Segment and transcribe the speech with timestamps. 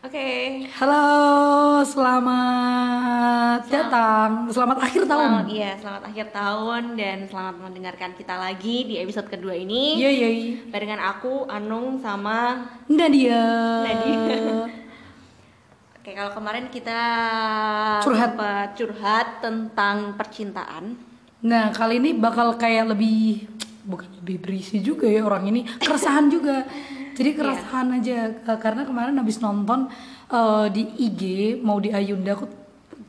[0.00, 0.64] Oke.
[0.80, 1.04] Halo,
[1.84, 5.28] selamat datang, selamat akhir tahun.
[5.28, 10.00] Selamat iya, selamat akhir tahun dan selamat mendengarkan kita lagi di episode kedua ini.
[10.00, 10.28] Iya iya.
[10.72, 13.44] Barengan aku Anung sama Nadia.
[13.84, 14.72] Nadia.
[16.00, 17.00] Oke, kalau kemarin kita
[18.00, 18.40] Curhat.
[18.80, 20.96] curhat tentang percintaan.
[21.44, 23.44] Nah kali ini bakal kayak lebih
[23.84, 26.64] bukan lebih berisi juga ya orang ini keresahan juga.
[27.16, 29.90] Jadi keresahan aja eh, karena kemarin habis nonton
[30.30, 31.22] eh, di IG
[31.62, 32.46] mau di Ayunda aku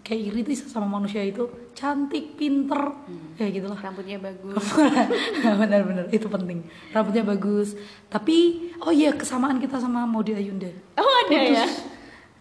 [0.02, 1.46] kayak iri tuh sama manusia itu
[1.78, 2.94] cantik, pinter,
[3.38, 3.80] kayak gitu lah.
[3.80, 4.66] Rambutnya bagus.
[5.62, 6.66] Benar-benar itu penting.
[6.92, 7.78] Rambutnya bagus.
[8.10, 10.68] Tapi oh iya kesamaan kita sama Maudi Ayunda.
[10.98, 11.66] Oh, ada ya.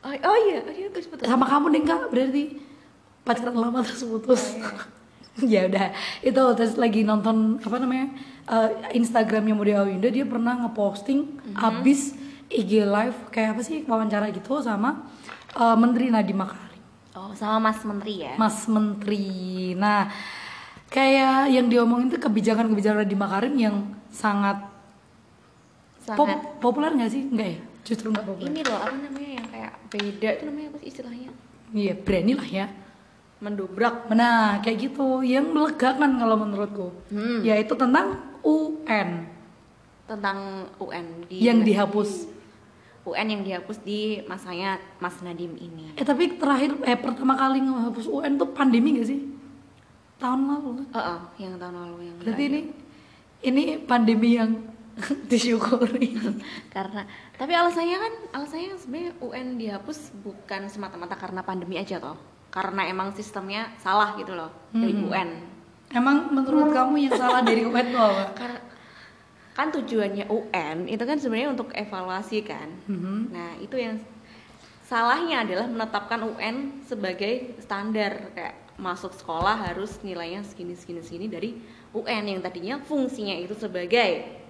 [0.00, 1.28] Oh, oh iya, oh iya, putus.
[1.28, 2.56] sama kamu deh kak berarti
[3.20, 4.56] pacaran lama terus putus
[5.52, 5.92] ya udah
[6.24, 8.08] itu terus lagi nonton apa namanya
[8.50, 12.18] eh, Instagramnya Mudia Awinda dia pernah ngeposting abis
[12.50, 15.06] IG live kayak apa sih wawancara gitu sama
[15.54, 16.82] eh, Menteri Nadiem Makarim.
[17.10, 18.34] Oh, sama Mas Menteri ya.
[18.34, 19.26] Mas Menteri.
[19.74, 20.10] Nah
[20.90, 23.76] kayak yang diomongin tuh kebijakan-kebijakan Nadiem Makarim yang
[24.10, 24.66] sangat,
[26.10, 26.58] pop- Sangat.
[26.58, 27.22] populer nggak sih?
[27.26, 27.58] Enggak ya?
[27.80, 28.50] Justru nggak populer.
[28.50, 31.30] Ini loh apa namanya yang kayak beda itu namanya apa sih istilahnya?
[31.70, 32.66] iya berani lah ya
[33.40, 34.12] Mendobrak.
[34.12, 36.88] Nah, kayak gitu yang melegakan kalau menurutku.
[37.08, 37.40] Hmm.
[37.40, 39.40] Yaitu tentang UN
[40.10, 42.26] tentang UN di yang dihapus.
[43.06, 45.94] UN yang dihapus di masanya Mas Nadim ini.
[45.94, 49.22] Eh tapi terakhir eh pertama kali ngehapus UN tuh pandemi gak sih?
[50.18, 50.84] Tahun lalu.
[50.84, 50.86] kan?
[50.98, 52.60] Heeh, yang tahun lalu yang Berarti ini
[53.40, 54.50] ini pandemi yang
[55.30, 56.18] disyukuri.
[56.74, 57.06] karena
[57.38, 62.18] tapi alasannya kan alasannya sebenarnya UN dihapus bukan semata-mata karena pandemi aja toh.
[62.50, 65.06] Karena emang sistemnya salah gitu loh dari Hmm.
[65.06, 65.30] UN.
[65.90, 68.24] Emang menurut kamu yang salah dari UN tuh apa?
[68.38, 68.60] Karena
[69.54, 72.70] kan tujuannya UN itu kan sebenarnya untuk evaluasi kan.
[72.86, 73.34] Mhm.
[73.34, 73.98] Nah, itu yang
[74.86, 81.50] salahnya adalah menetapkan UN sebagai standar kayak masuk sekolah harus nilainya segini segini segini dari
[81.92, 84.40] UN yang tadinya fungsinya itu sebagai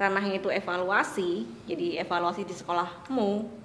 [0.00, 3.59] ranahnya itu evaluasi, jadi evaluasi di sekolahmu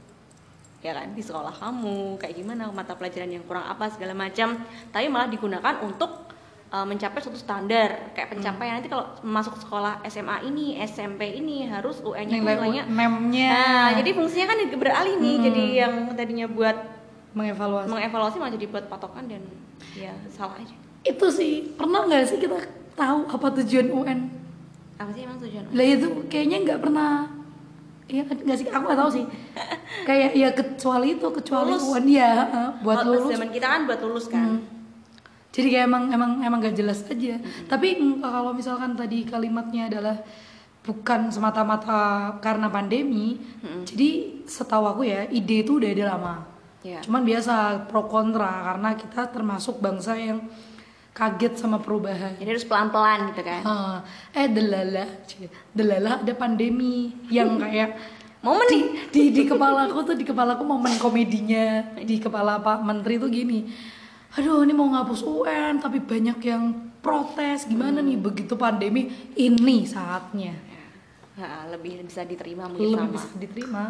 [0.86, 4.54] ya kan di sekolah kamu kayak gimana mata pelajaran yang kurang apa segala macam
[4.94, 6.30] tapi malah digunakan untuk
[6.70, 12.06] uh, mencapai suatu standar kayak pencapaian nanti kalau masuk sekolah SMA ini SMP ini harus
[12.06, 16.78] UN-nya Nilai nilainya mem-nya Nah, jadi fungsinya kan beralih nih, jadi yang tadinya buat
[17.34, 17.90] mengevaluasi.
[17.90, 19.42] mengevaluasi malah jadi buat patokan dan
[19.98, 20.76] ya salah aja.
[21.06, 22.58] itu sih pernah nggak sih kita
[22.98, 24.20] tahu apa tujuan UN?
[24.98, 25.66] Apa sih emang tujuan?
[25.70, 27.30] Lah itu kayaknya nggak pernah
[28.06, 29.26] Iya nggak sih aku nggak tahu sih.
[30.06, 32.06] Kayak ya kecuali itu kecuali Lulus.
[32.06, 33.32] Ya heeh, buat Kalau lulus.
[33.34, 34.62] zaman kita kan buat lulus kan.
[35.56, 37.40] Jadi kayak emang emang emang gak jelas aja.
[37.66, 40.20] Tapi mm, kalau misalkan tadi kalimatnya adalah
[40.84, 43.40] bukan semata-mata karena pandemi.
[43.88, 46.36] Jadi setahu aku ya ide itu udah ada lama.
[46.86, 47.02] Ya.
[47.02, 50.46] Cuman biasa pro kontra karena kita termasuk bangsa yang
[51.16, 52.36] kaget sama perubahan.
[52.36, 53.62] Jadi harus pelan-pelan gitu kan.
[53.64, 53.98] Ah,
[54.36, 55.08] eh delala,
[55.72, 57.96] delala ada pandemi yang kayak
[58.46, 63.26] Momen di, di di kepalaku tuh di kepalaku momen komedinya di kepala Pak Menteri tuh
[63.26, 63.66] gini.
[64.38, 70.54] Aduh ini mau ngapus UN tapi banyak yang protes gimana nih begitu pandemi ini saatnya
[71.36, 73.16] Nah, lebih bisa diterima mungkin lebih sama.
[73.20, 73.84] bisa diterima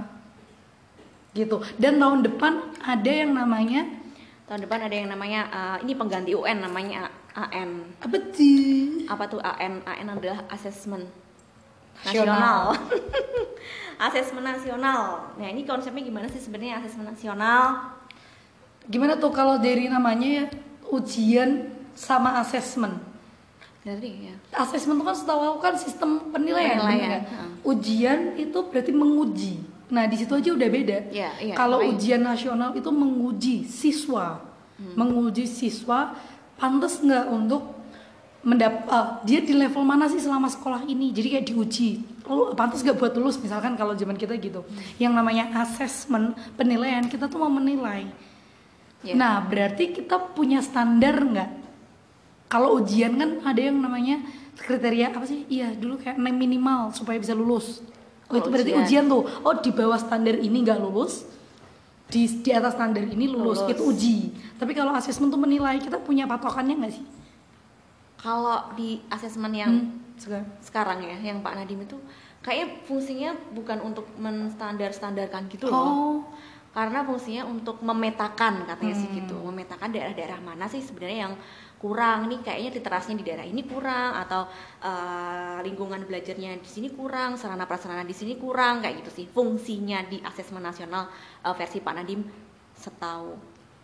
[1.38, 3.86] gitu dan tahun depan ada yang namanya
[4.46, 7.84] Tahun depan ada yang namanya uh, ini pengganti UN namanya AN.
[8.00, 9.84] apa sih Apa tuh AN?
[9.84, 11.04] AN adalah asesmen
[12.02, 12.76] Nasional.
[13.98, 15.32] asesmen nasional.
[15.36, 17.96] Nah, ini konsepnya gimana sih sebenarnya asesmen nasional?
[18.86, 20.46] gimana tuh kalau dari namanya ya
[20.94, 23.02] ujian sama asesmen
[23.82, 24.36] Dari ya.
[24.56, 27.22] asesmen itu kan setahu aku kan sistem penilaian, Penilaian, nggak?
[27.26, 27.50] heeh.
[27.66, 29.56] Ujian itu berarti menguji.
[29.90, 30.98] Nah di situ aja udah beda.
[31.10, 34.38] Iya, iya, Kalau ujian nasional itu menguji siswa,
[34.78, 36.14] menguji siswa
[36.56, 37.76] pantas nggak untuk
[38.46, 41.10] mendap ah, dia di level mana sih selama sekolah ini.
[41.10, 41.90] Jadi kayak diuji.
[42.26, 44.62] Lalu pantas nggak buat lulus misalkan kalau zaman kita gitu.
[45.02, 48.06] Yang namanya asesmen penilaian kita tuh mau menilai.
[49.02, 49.14] Iya.
[49.18, 51.52] Nah berarti kita punya standar nggak?
[52.46, 54.22] Kalau ujian kan ada yang namanya
[54.62, 55.46] kriteria apa sih?
[55.50, 57.82] Iya dulu kayak minimal supaya bisa lulus.
[58.30, 58.86] Oh itu Kalau berarti ujian.
[58.86, 59.24] ujian tuh.
[59.46, 61.26] Oh di bawah standar ini nggak lulus,
[62.06, 63.62] di di atas standar ini lulus.
[63.62, 63.72] Lulus.
[63.72, 64.18] Itu uji.
[64.56, 67.06] Tapi kalau asesmen tuh menilai kita punya patokannya nggak sih?
[68.16, 70.46] Kalau di asesmen yang Hmm, sekarang.
[70.60, 71.98] sekarang ya, yang Pak Nadim itu
[72.42, 75.78] kayaknya fungsinya bukan untuk menstandar-standarkan gitu loh.
[75.78, 76.16] Oh,
[76.72, 79.18] karena fungsinya untuk memetakan katanya sih Hmm.
[79.22, 81.34] gitu memetakan daerah-daerah mana sih sebenarnya yang
[81.76, 84.48] kurang nih kayaknya literasinya di daerah ini kurang atau
[84.82, 89.26] eh, lingkungan belajarnya di sini kurang sarana prasarana di sini kurang kayak gitu sih.
[89.28, 91.08] Fungsinya di asesmen nasional
[91.46, 92.26] eh, versi Pak Nadim
[92.76, 93.36] setahu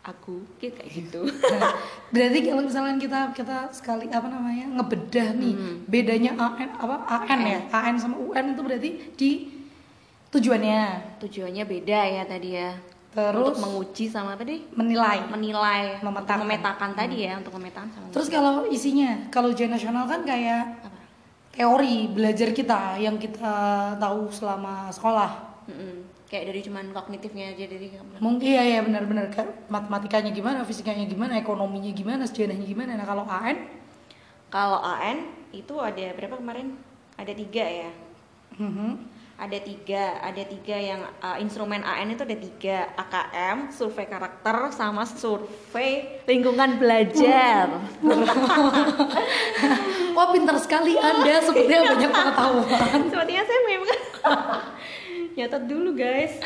[0.01, 1.21] aku kayak gitu.
[2.13, 5.75] Berarti kalau misalnya kita kita sekali apa namanya ngebedah nih Hmm.
[5.85, 7.59] bedanya AN apa AN ya?
[7.69, 9.31] AN sama UN itu berarti di
[10.33, 10.81] tujuannya?
[11.21, 12.73] Tujuannya beda ya tadi ya
[13.11, 13.59] Terus?
[13.59, 15.27] untuk menguji sama tadi menilai.
[15.27, 16.47] menilai Memetakan.
[16.47, 20.99] memetakan tadi ya untuk memetakan sama Terus kalau isinya kalau ujian nasional kan kayak apa
[21.51, 23.53] teori belajar kita yang kita
[23.99, 25.51] tahu selama sekolah.
[25.67, 26.07] Mm-mm.
[26.31, 27.91] kayak dari cuman kognitifnya aja dari
[28.23, 32.95] Mungkin iya ya benar-benar kayak matematikanya gimana, fisikanya gimana, ekonominya gimana, sejarahnya gimana.
[32.95, 33.67] Nah kalau AN,
[34.47, 36.79] Kalau AN itu ada berapa kemarin?
[37.19, 37.91] Ada tiga ya.
[38.55, 39.10] mhm,
[39.41, 45.01] Ada tiga, ada tiga yang uh, instrumen AN itu ada tiga AKM, survei karakter, sama
[45.01, 47.81] survei lingkungan belajar.
[50.13, 52.97] wah pintar sekali anda, sepertinya banyak pengetahuan.
[53.09, 53.89] Sepertinya saya memang
[55.41, 56.37] nyatet dulu guys.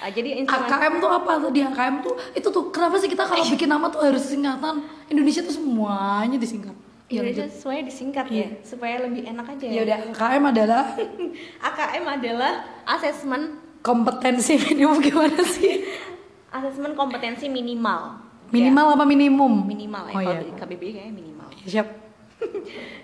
[0.00, 3.44] Ah, jadi instrumen AKM tuh apa tadi AKM tuh itu tuh kenapa sih kita kalau
[3.44, 6.81] bikin nama tuh harus singkatan Indonesia tuh semuanya disingkat.
[7.12, 7.52] Ya Indonesia udah.
[7.52, 9.66] semuanya disingkat ya, supaya lebih enak aja.
[9.68, 10.84] Ya udah AKM adalah
[11.68, 12.52] AKM adalah
[12.88, 13.42] asesmen
[13.84, 15.84] kompetensi minimum gimana sih?
[16.56, 18.16] asesmen kompetensi minimal.
[18.48, 19.64] Minimal apa minimum?
[19.64, 20.14] Ya, minimal ya.
[20.16, 20.56] Oh Kalau iya.
[20.56, 21.48] KBBI kayaknya minimal.
[21.52, 21.88] Ya, siap.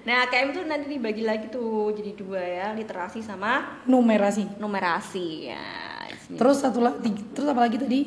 [0.02, 4.56] Nah, AKM tuh nanti dibagi lagi tuh jadi dua ya, literasi sama Numerasi.
[4.56, 5.60] numerasi ya.
[6.32, 8.00] Terus satu lagi, terus apa lagi tadi?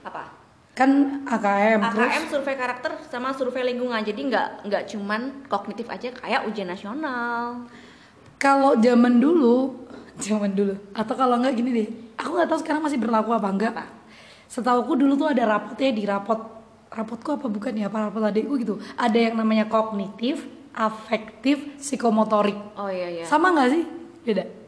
[0.00, 0.39] apa?
[0.80, 4.00] Kan AKM, terus AKM survei karakter sama survei lingkungan.
[4.00, 7.68] Jadi nggak nggak cuman kognitif aja kayak ujian nasional.
[8.40, 9.84] kalau zaman dulu,
[10.24, 11.88] zaman dulu atau kalau nggak gini deh.
[12.16, 13.76] Aku nggak tahu sekarang masih berlaku apa enggak.
[13.76, 13.84] Apa?
[14.48, 16.40] Setahuku dulu tuh ada rapotnya di rapot
[16.88, 17.92] rapotku apa bukan ya?
[17.92, 18.80] Apa rapot adikku gitu.
[18.96, 22.56] Ada yang namanya kognitif, afektif, psikomotorik.
[22.80, 23.24] Oh iya iya.
[23.28, 23.84] Sama nggak sih?
[24.24, 24.59] Beda.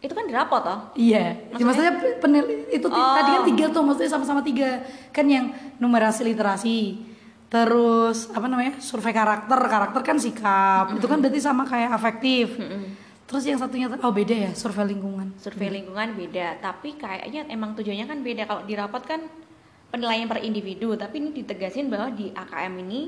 [0.00, 0.78] Itu kan di rapot toh.
[0.96, 1.92] Iya, Maksudnya?
[1.92, 3.14] maksudnya, penil itu Oh.
[3.14, 4.80] tadi kan tiga tuh, maksudnya sama-sama tiga
[5.10, 6.78] kan yang numerasi literasi,
[7.48, 12.56] terus apa namanya survei karakter, karakter kan sikap, itu kan berarti sama kayak afektif.
[13.28, 15.36] Terus yang satunya oh beda ya survei lingkungan.
[15.36, 18.42] Survei lingkungan beda, tapi kayaknya emang tujuannya kan beda.
[18.44, 19.20] Kalau di rapot kan
[19.90, 23.00] penilaian per individu, tapi ini ditegasin bahwa di AKM ini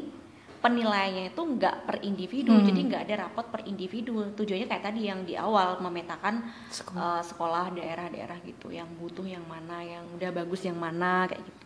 [0.62, 2.62] penilaiannya itu nggak per individu, Hmm.
[2.62, 4.30] jadi nggak ada rapot per individu.
[4.32, 7.18] Tujuannya kayak tadi yang di awal memetakan Sekolah.
[7.18, 11.64] eh, sekolah daerah-daerah gitu, yang butuh yang mana, yang udah bagus yang mana kayak gitu.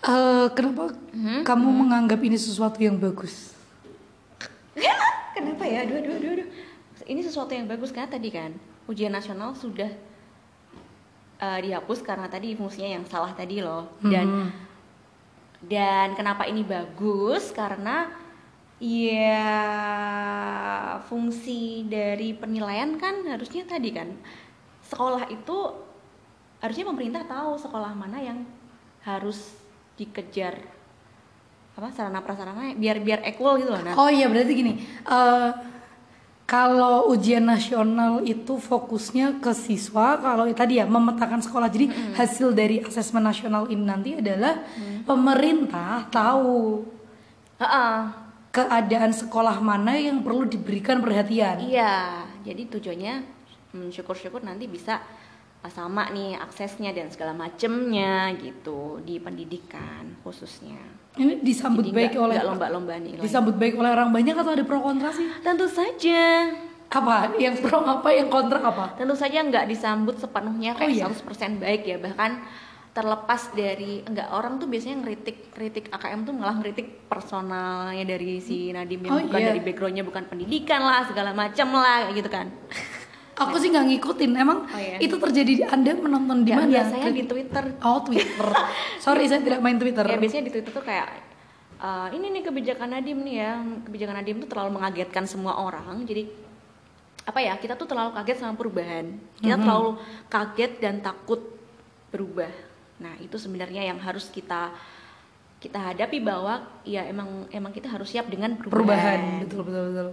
[0.00, 1.42] Eh, kenapa Hmm?
[1.42, 3.50] kamu menganggap ini sesuatu yang bagus?
[5.34, 5.82] Kenapa ya?
[5.82, 6.48] Aduh, aduh, aduh.
[7.04, 8.54] Ini sesuatu yang bagus karena tadi kan
[8.86, 9.90] ujian nasional sudah
[11.36, 13.90] eh, dihapus karena tadi fungsinya yang salah tadi loh.
[14.00, 14.48] Dan Mhm.
[15.62, 17.50] Dan kenapa ini bagus?
[17.50, 18.06] Karena
[18.78, 19.50] ya
[21.10, 24.14] fungsi dari penilaian kan harusnya tadi kan
[24.86, 25.58] sekolah itu
[26.62, 28.46] harusnya pemerintah tahu sekolah mana yang
[29.02, 29.58] harus
[29.98, 30.58] dikejar
[31.78, 33.82] apa sarana prasarana biar biar equal gitu loh.
[33.82, 35.50] Nah, Oh iya berarti gini, eh,
[36.48, 41.68] kalau ujian nasional itu fokusnya ke siswa, kalau tadi ya memetakan sekolah.
[41.68, 44.64] Jadi hasil dari asesmen nasional ini nanti adalah
[45.04, 46.88] pemerintah tahu
[47.60, 47.96] Heeh.
[48.48, 51.68] keadaan sekolah mana yang perlu diberikan perhatian.
[51.68, 53.14] Iya, jadi tujuannya
[53.76, 55.04] hmm, syukur-syukur nanti bisa
[55.60, 60.80] uh, sama nih aksesnya dan segala macemnya gitu di pendidikan khususnya.
[61.18, 63.18] Ini disambut Jadi baik nggak- oleh lomba-lomba nih.
[63.18, 65.26] disambut baik oleh orang banyak atau ada pro kontra sih?
[65.38, 66.54] Tentu saja,
[66.88, 67.34] Apa?
[67.36, 68.08] Yang pro apa?
[68.08, 68.84] Yang kontra apa?
[68.94, 71.04] tentu saja nggak disambut sepenuhnya Oh, kayak iya?
[71.04, 72.40] 100% baik ya bahkan
[72.90, 78.70] terlepas dari enggak orang tuh biasanya ngeritik kritik AKM tuh malah ngeritik personalnya dari si
[78.70, 79.48] Nadim yang Oh, bukan iya.
[79.48, 82.50] dari backgroundnya bukan pendidikan lah segala macam lah gitu kan
[83.40, 84.32] Aku sih nggak ngikutin.
[84.34, 84.98] Emang Oh, iya.
[84.98, 86.66] itu terjadi di Anda menonton di mana?
[86.68, 88.46] biasanya di Twitter Oh Twitter.
[89.04, 90.02] Sorry saya tidak main Twitter.
[90.02, 91.06] Ya biasanya di Twitter tuh kayak
[91.78, 93.52] "Eh, ini nih kebijakan Nadim nih ya
[93.84, 96.26] kebijakan Nadim tuh terlalu mengagetkan semua orang jadi
[97.22, 99.04] apa ya kita tuh terlalu kaget sama perubahan
[99.36, 99.62] kita Mhm.
[99.62, 99.90] terlalu
[100.26, 101.38] kaget dan takut
[102.08, 102.50] berubah
[102.98, 104.74] nah itu sebenarnya yang harus kita
[105.58, 110.08] kita hadapi bahwa ya emang emang kita harus siap dengan perubahan perubahan, betul betul betul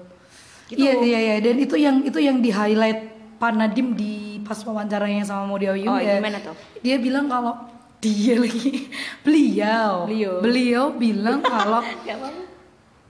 [0.65, 0.77] Gitu.
[0.81, 5.21] iya iya iya dan itu yang itu yang di highlight Pak Nadim di pas wawancaranya
[5.21, 6.55] sama Modi Ayu Oh, ya gimana tuh?
[6.79, 7.53] dia bilang kalau
[7.97, 8.87] dia lagi
[9.21, 10.33] beliau Beliau.
[10.39, 11.81] beliau bilang kalau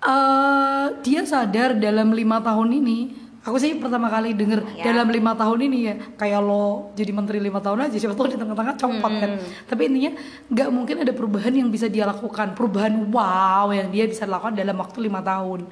[0.03, 2.99] eh, dia sadar dalam lima tahun ini
[3.45, 4.89] Aku sih pertama kali denger Ya.
[4.89, 8.41] dalam lima tahun ini ya kayak lo jadi menteri lima tahun aja siapa tahu di
[8.41, 9.37] tengah-tengah copot kan.
[9.37, 9.49] Hmm.
[9.69, 10.17] Tapi intinya
[10.49, 14.73] nggak mungkin ada perubahan yang bisa dia lakukan, perubahan wow yang dia bisa lakukan dalam
[14.73, 15.69] waktu lima tahun.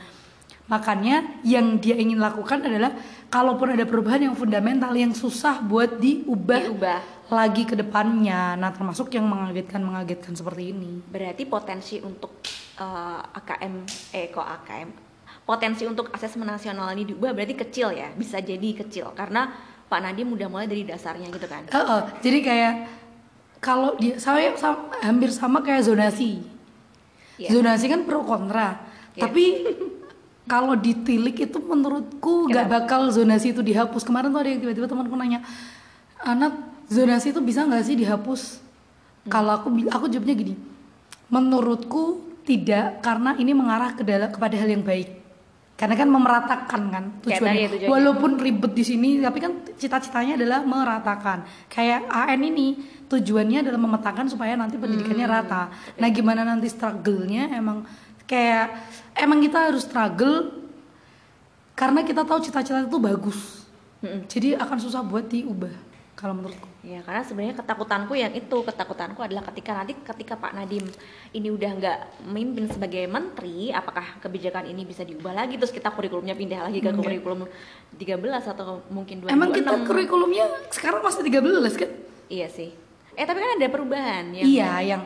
[0.63, 2.96] Makanya yang dia ingin lakukan adalah
[3.27, 7.00] kalaupun ada perubahan yang fundamental yang susah buat diubah, Diubah.
[7.27, 8.55] lagi ke depannya.
[8.55, 11.03] Nah termasuk yang mengagetkan mengagetkan seperti ini.
[11.03, 12.39] Berarti potensi untuk
[12.79, 13.74] eh, AKM
[14.15, 14.89] eh kok AKM
[15.43, 19.51] potensi untuk asesmen nasional ini diubah berarti kecil ya bisa jadi kecil karena
[19.91, 22.74] Pak Nadiem udah mulai dari dasarnya gitu kan Heeh, jadi kayak
[23.60, 24.55] kalau dia saya
[25.03, 26.43] hampir sama kayak zonasi.
[27.39, 27.48] Iya.
[27.55, 28.75] Zonasi kan pro kontra.
[29.15, 29.24] Iya.
[29.24, 29.43] Tapi
[30.43, 34.03] kalau ditilik itu menurutku nggak bakal zonasi itu dihapus.
[34.03, 35.39] Kemarin tuh ada yang tiba-tiba temanku nanya,
[36.19, 36.53] "Anak,
[36.91, 38.59] zonasi itu bisa nggak sih dihapus?"
[39.31, 40.55] Kalau aku aku jawabnya gini.
[41.31, 45.23] Menurutku tidak karena ini mengarah ke dalam kepada hal yang baik.
[45.73, 47.63] Karena kan memeratakan kan tujuannya.
[47.65, 47.89] ya tujuannya.
[47.89, 51.47] Walaupun ribet di sini, tapi kan cita-citanya adalah meratakan.
[51.65, 52.77] Kayak AN ini
[53.09, 55.33] tujuannya adalah memetakan supaya nanti pendidikannya Hmm.
[55.33, 55.63] rata.
[55.97, 57.89] Nah, gimana nanti struggle-nya emang
[58.29, 58.69] kayak
[59.17, 60.63] emang kita harus struggle
[61.74, 63.65] karena kita tahu cita-cita itu bagus.
[64.03, 64.27] Mm-mm.
[64.27, 65.72] Jadi akan susah buat diubah
[66.13, 66.67] kalau menurutku.
[66.84, 70.86] Ya karena sebenarnya ketakutanku yang itu ketakutanku adalah ketika nanti ketika Pak Nadiem
[71.32, 76.36] ini udah nggak memimpin sebagai menteri, apakah kebijakan ini bisa diubah lagi terus kita kurikulumnya
[76.36, 77.08] pindah lagi ke Enggak.
[77.08, 77.48] kurikulum
[77.98, 79.32] 13 atau mungkin 26.
[79.32, 81.89] Emang kita kurikulumnya sekarang masih 13 kan?
[82.27, 82.70] Iya sih.
[83.15, 84.43] Eh tapi kan ada perubahan ya.
[84.43, 85.01] Iya, yang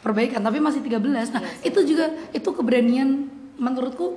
[0.00, 1.30] perbaikan tapi masih 13.
[1.30, 1.68] Nah, Iya sih.
[1.70, 4.16] itu juga itu keberanian menurutku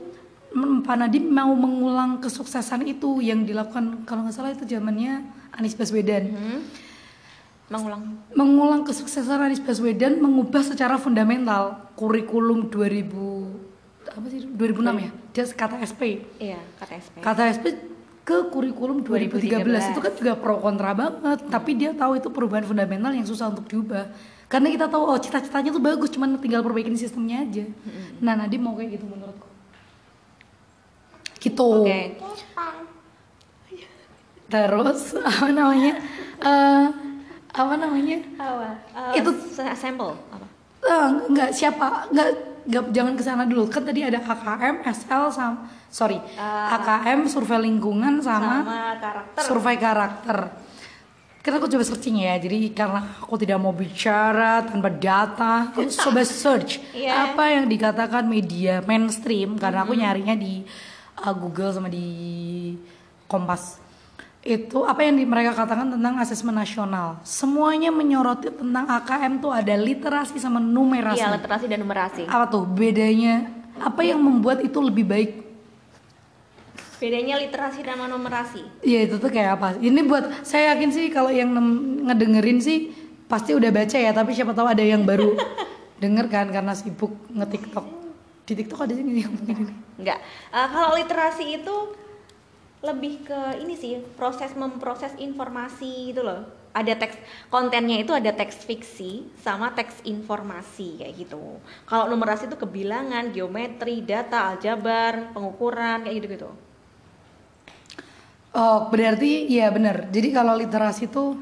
[0.54, 5.74] M- Pak Nadiem mau mengulang kesuksesan itu yang dilakukan kalau nggak salah itu zamannya Anies
[5.76, 6.30] Baswedan.
[6.32, 6.62] Hmm.
[7.68, 8.02] Mengulang
[8.38, 13.74] Mengulang kesuksesan Anies Baswedan mengubah secara fundamental kurikulum 2000
[14.14, 15.12] apa sih 2006 ya?
[15.34, 16.22] Dia kata SP.
[16.38, 17.16] iya kata SP.
[17.18, 17.66] Kata SP
[18.22, 19.92] ke kurikulum 2013, 2013.
[19.92, 23.68] itu kan juga pro kontra banget tapi dia tahu itu perubahan fundamental yang susah untuk
[23.68, 24.08] diubah
[24.54, 27.66] karena kita tahu oh cita-citanya tuh bagus cuman tinggal perbaikin sistemnya aja
[28.20, 29.50] nah Nadiem mau kayak gitu menurutku
[31.40, 32.22] gitu Oke.
[34.46, 35.94] terus apa namanya
[36.38, 36.86] Eh,
[37.50, 38.76] apa namanya Apa?
[39.16, 40.46] Itu- itu sampel apa?
[40.84, 42.28] Eh, nggak siapa nggak
[42.64, 46.76] nggak jangan ke sana dulu kan tadi ada AKM SL sama sorry Ah.
[46.76, 49.42] AKM survei lingkungan sama Sama karakter.
[49.42, 50.38] survei karakter
[51.44, 56.24] karena aku coba searching ya jadi karena aku tidak mau bicara tanpa data aku coba
[56.24, 57.30] search Iya.
[57.30, 60.64] apa yang dikatakan media mainstream karena aku nyarinya di
[61.20, 62.08] uh, Google sama di
[63.26, 63.80] Kompas.
[64.40, 67.20] Itu apa yang di- mereka katakan tentang asesmen nasional.
[67.24, 71.18] Semuanya menyoroti tentang AKM tuh ada literasi sama numerasi.
[71.18, 72.24] Iya, literasi dan numerasi.
[72.24, 73.48] apa tuh bedanya?
[73.80, 75.32] Apa yang membuat itu lebih baik
[77.04, 78.64] Bedanya literasi dan numerasi.
[78.80, 79.76] Iya itu tuh kayak apa?
[79.76, 81.52] Ini buat saya yakin sih kalau yang
[82.08, 82.96] ngedengerin sih
[83.28, 85.36] pasti udah baca ya, tapi siapa tahu ada yang baru
[86.04, 87.88] denger kan karena sibuk nge-TikTok.
[88.48, 89.68] Di TikTok ada sini yang begini.
[90.00, 90.24] Enggak.
[90.56, 91.76] Eh, kalau literasi itu
[92.88, 96.48] lebih ke ini sih, proses memproses informasi gitu loh.
[96.72, 97.20] Ada teks
[97.52, 101.60] kontennya itu ada teks fiksi sama teks informasi kayak gitu.
[101.84, 106.52] Kalau numerasi itu kebilangan, geometri, data, aljabar, pengukuran kayak gitu-gitu.
[108.54, 110.08] Oh berarti iya bener.
[110.08, 111.34] Jadi kalau literasi tuh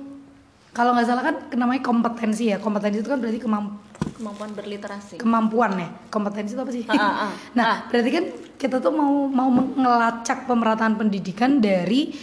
[0.71, 2.57] kalau nggak salah kan namanya kompetensi ya.
[2.57, 3.79] Kompetensi itu kan berarti kemamp-
[4.13, 5.15] Kemampuan berliterasi.
[5.17, 5.89] kemampuan ya.
[6.07, 6.83] Kompetensi itu apa sih?
[6.87, 7.31] Ah, ah, ah.
[7.57, 7.77] nah Ah.
[7.85, 8.25] berarti kan
[8.55, 12.15] kita tuh mau mau ngelacak pemerataan pendidikan dari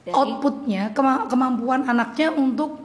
[0.00, 2.80] Dari outputnya kema- kemampuan anaknya untuk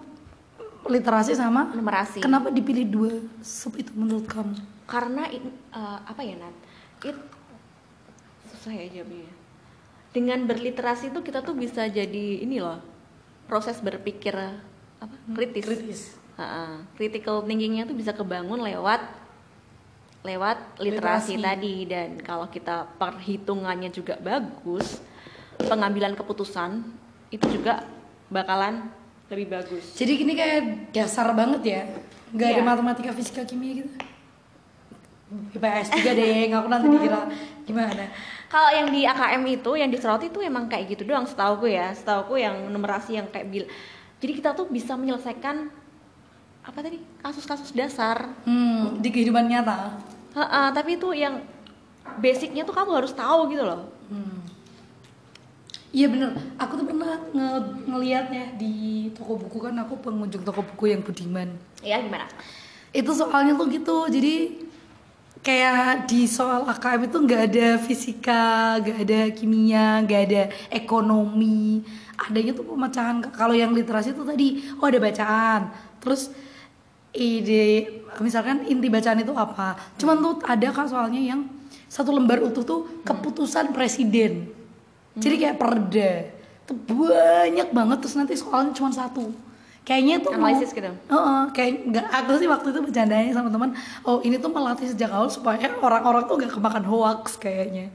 [0.85, 2.19] literasi sama numerasi.
[2.19, 4.53] kenapa dipilih dua sub itu menurut kamu
[4.85, 5.41] karena eh,
[6.03, 6.53] apa ya Nat
[7.01, 7.17] it
[8.51, 9.31] susah ya jawabnya
[10.15, 12.79] dengan berliterasi itu kita tuh bisa jadi ini loh
[13.45, 14.31] proses berpikir
[14.95, 16.01] apa kritis, kritis.
[16.39, 16.87] Ha-ha.
[16.95, 19.03] critical thinkingnya tuh bisa kebangun lewat
[20.23, 21.43] lewat literasi, Literasi.
[21.43, 25.03] tadi dan kalau kita perhitungannya juga bagus
[25.59, 26.81] pengambilan keputusan
[27.29, 27.83] itu juga
[28.27, 28.87] bakalan
[29.27, 31.81] lebih bagus jadi gini kayak dasar banget ya
[32.31, 32.65] nggak ada Iya.
[32.65, 33.91] matematika fisika kimia gitu
[35.55, 37.19] IPS juga deh aku nanti dikira
[37.65, 38.05] gimana
[38.55, 41.91] Kalau yang di AKM itu, yang disoroti itu emang kayak gitu doang setahu gue ya.
[41.91, 43.67] Setahu gue yang numerasi yang kayak bil.
[44.23, 45.67] Jadi kita tuh bisa menyelesaikan
[46.63, 48.31] apa tadi kasus-kasus dasar.
[48.47, 49.99] hmm, di kehidupan nyata
[50.39, 51.43] Ha-ha, tapi itu yang
[52.23, 53.91] basicnya tuh kamu harus tahu gitu loh.
[54.07, 54.39] Hmm.
[55.91, 57.51] Iya bener, aku tuh pernah nge
[57.91, 61.51] ngeliatnya di toko buku kan aku pengunjung toko buku yang budiman.
[61.83, 62.23] Ya gimana?
[62.95, 64.63] Itu soalnya tuh gitu, jadi
[65.45, 70.41] kayak di soal AKM itu nggak ada fisika, nggak ada kimia, nggak ada
[70.73, 71.85] ekonomi.
[72.17, 73.21] Adanya tuh pemecahan.
[73.29, 75.69] Kalau yang literasi itu tadi, oh ada bacaan.
[76.01, 76.33] Terus
[77.13, 79.77] ide, misalkan inti bacaan itu apa?
[80.01, 81.45] Cuman tuh ada kan soalnya yang
[81.85, 84.49] satu lembar utuh tuh keputusan presiden.
[85.13, 86.11] Jadi kayak perda.
[86.65, 89.44] Tuh banyak banget terus nanti soalnya cuma satu.
[89.85, 90.89] Kayaknya tuh mau- Analisis gitu?
[90.89, 93.69] Heeh, kayak nggak aku sih waktu itu bercandanya sama teman
[94.01, 97.93] oh ini tuh melatih sejak awal supaya orang-orang tuh gak kemakan hoax kayaknya.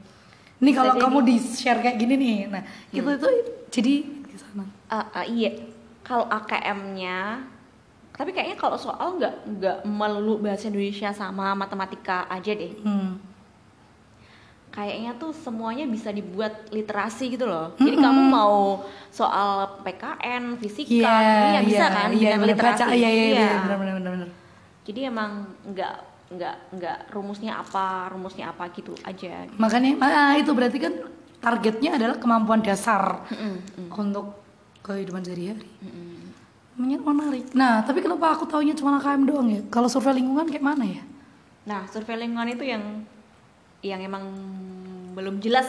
[0.61, 2.37] Ini kalau kamu di share kayak gini nih.
[2.47, 3.27] Nah itu itu
[3.67, 4.63] jadi di sana.
[4.87, 5.51] Ah, ah, iya.
[6.01, 7.43] Kalau AKM-nya
[8.11, 12.71] tapi kayaknya kalau soal nggak nggak melulu bahasa Indonesia sama matematika aja deh.
[12.83, 13.17] Hmm.
[14.71, 17.75] Kayaknya tuh semuanya bisa dibuat literasi gitu loh.
[17.75, 22.79] Jadi kamu mau soal PKN fisika Iya, kimia bisa iya, kan iya, dengan literasi.
[22.79, 23.49] baca, iya, iya, Iya.
[23.61, 24.29] bener, bener, bener, bener.
[24.81, 25.31] jadi emang
[25.63, 25.93] nggak
[26.31, 30.93] nggak nggak rumusnya apa rumusnya apa gitu aja makanya ah, itu berarti kan
[31.37, 33.89] targetnya adalah kemampuan dasar Mm-mm, mm.
[33.93, 34.39] untuk
[34.81, 35.67] kehidupan sehari-hari.
[36.73, 39.61] Menyet- menarik nah tapi kenapa aku taunya cuma AKM doang ya?
[39.67, 41.03] Kalau survei lingkungan kayak mana ya?
[41.61, 43.03] Nah, survei lingkungan itu yang
[43.81, 44.23] yang emang
[45.15, 45.67] belum jelas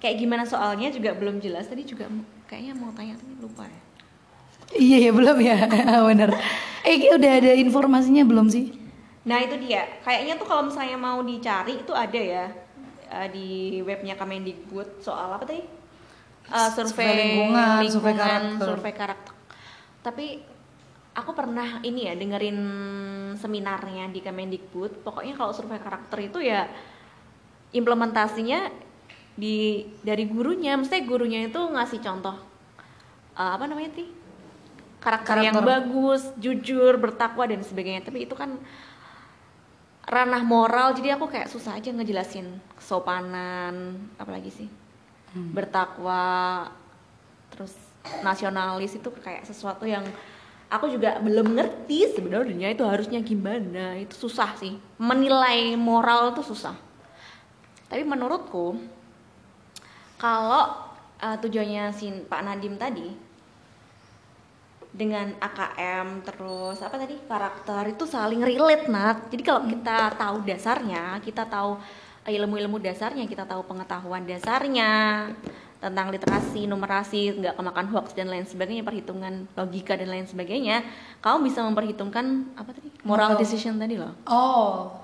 [0.00, 1.68] kayak gimana soalnya juga belum jelas.
[1.68, 2.08] Tadi juga
[2.48, 3.80] kayaknya mau tanya tapi lupa ya.
[4.70, 5.56] iya ya belum ya
[6.08, 6.30] bener
[6.86, 8.66] eh udah ada informasinya belum sih
[9.20, 9.84] Nah, itu dia.
[10.00, 12.44] Kayaknya tuh kalau misalnya mau dicari itu ada ya
[13.10, 13.48] eh, di
[13.84, 15.60] webnya Kemendikbud soal apa tadi?
[16.50, 18.68] Eh, survei, Survei lingkungan, survei karakter.
[18.68, 19.34] survei karakter.
[20.00, 20.26] Tapi
[21.12, 22.58] aku pernah ini ya dengerin
[23.36, 25.04] seminarnya di Kemendikbud.
[25.04, 26.66] Pokoknya kalau survei karakter itu ya
[27.70, 28.70] implementasinya
[29.34, 30.76] di dari gurunya.
[30.78, 32.36] Mesti gurunya itu ngasih contoh
[33.36, 34.08] eh, apa namanya sih?
[35.00, 35.80] Karakter, yang Karakter.
[35.80, 38.04] bagus, jujur, bertakwa dan sebagainya.
[38.04, 38.60] Tapi itu kan
[40.10, 44.68] ranah moral jadi aku kayak susah aja ngejelasin kesopanan apalagi sih
[45.30, 46.66] bertakwa
[47.54, 47.70] terus
[48.26, 50.02] nasionalis itu kayak sesuatu yang
[50.66, 56.74] aku juga belum ngerti sebenarnya itu harusnya gimana itu susah sih menilai moral itu susah
[57.90, 58.78] tapi menurutku
[60.16, 60.70] kalau
[61.18, 63.28] eh, tujuannya si Pak Nadim tadi
[64.90, 69.30] dengan AKM terus apa tadi karakter itu saling relate Nat.
[69.30, 71.78] Jadi kalau kita tahu dasarnya, kita tahu
[72.26, 74.90] ilmu-ilmu dasarnya, kita tahu pengetahuan dasarnya
[75.80, 80.84] tentang literasi, numerasi, nggak kemakan hoax dan lain sebagainya, perhitungan logika dan lain sebagainya,
[81.24, 83.40] kamu bisa memperhitungkan apa tadi moral Moral.
[83.40, 84.12] decision tadi loh.
[84.28, 84.99] Oh.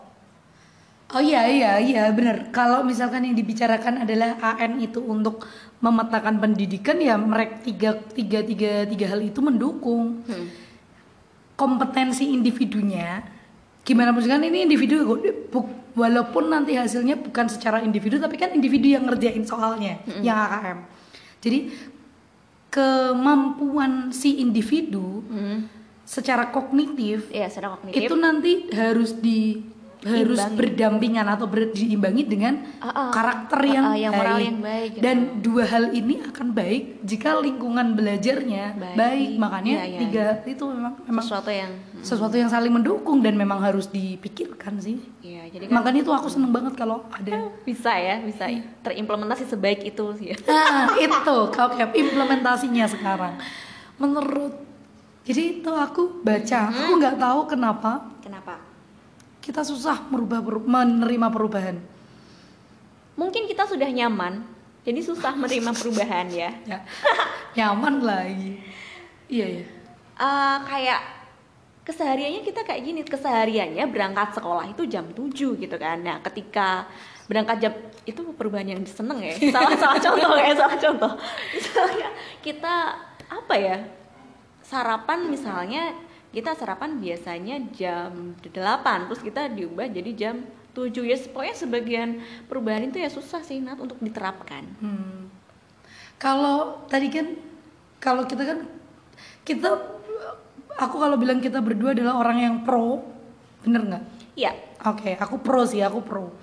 [1.06, 2.50] Oh iya iya iya benar.
[2.50, 5.46] Kalau misalkan yang dibicarakan adalah AN itu untuk
[5.78, 10.50] memetakan pendidikan ya mereka tiga tiga tiga tiga hal itu mendukung Hmm.
[11.54, 13.22] kompetensi individunya.
[13.86, 15.06] Gimana pun kan ini individu
[15.94, 20.78] walaupun nanti hasilnya bukan secara individu tapi kan individu yang ngerjain soalnya yang AKM.
[21.38, 21.58] Jadi
[22.68, 25.70] kemampuan si individu Hmm.
[26.02, 28.10] secara kognitif Iya, secara kognitif.
[28.10, 29.62] itu nanti harus di
[30.06, 30.54] harus Imbangi.
[30.56, 33.10] berdampingan atau ber, diimbangi dengan Ah, ah.
[33.10, 35.02] karakter Ah, yang, ah, yang moral yang baik, gitu.
[35.02, 38.94] dan dua hal ini akan baik jika lingkungan belajarnya Baik.
[38.94, 43.34] baik, makanya Iya, iya, tiga itu memang memang sesuatu yang sesuatu yang saling mendukung dan
[43.34, 47.90] memang harus dipikirkan sih Iya, jadi kan makanya itu aku seneng banget kalau ada bisa
[47.92, 48.46] ya, bisa
[48.80, 50.36] terimplementasi sebaik itu sih ya.
[50.46, 53.34] nah itu oke implementasinya sekarang
[53.96, 54.54] menurut
[55.22, 58.58] jadi itu aku baca aku nggak tahu kenapa Kenapa?
[59.46, 61.78] Kita susah merubah menerima perubahan
[63.16, 64.44] Mungkin kita sudah nyaman,
[64.84, 66.52] jadi susah menerima perubahan ya.
[66.68, 66.78] ya
[67.56, 68.60] nyaman lagi
[69.32, 69.66] iya ya
[70.16, 71.00] Eh, kayak
[71.84, 76.00] kesehariannya kita kayak gini, kesehariannya berangkat sekolah itu jam 7 gitu kan.
[76.00, 76.88] Nah, ketika
[77.28, 77.72] berangkat jam
[78.08, 79.36] itu perubahan yang seneng ya.
[79.54, 81.12] Salah salah contoh ya, salah contoh.
[81.54, 82.08] Misalnya
[82.40, 82.74] kita
[83.28, 83.76] apa ya?
[84.64, 85.94] Sarapan misalnya
[86.36, 88.52] kita sarapan biasanya jam 8
[89.08, 90.44] terus kita diubah jadi jam
[90.76, 92.08] 7 ya pokoknya sebagian
[92.44, 94.68] perubahan itu ya susah sih Nat untuk diterapkan.
[94.76, 95.32] Hmm.
[96.20, 97.32] Kalau tadi kan
[97.96, 98.58] kalau kita kan
[99.48, 99.80] kita
[100.76, 103.00] aku kalau bilang kita berdua adalah orang yang pro,
[103.64, 104.04] bener nggak?
[104.36, 104.52] Iya,
[104.84, 106.36] Oke, aku pro sih, aku pro.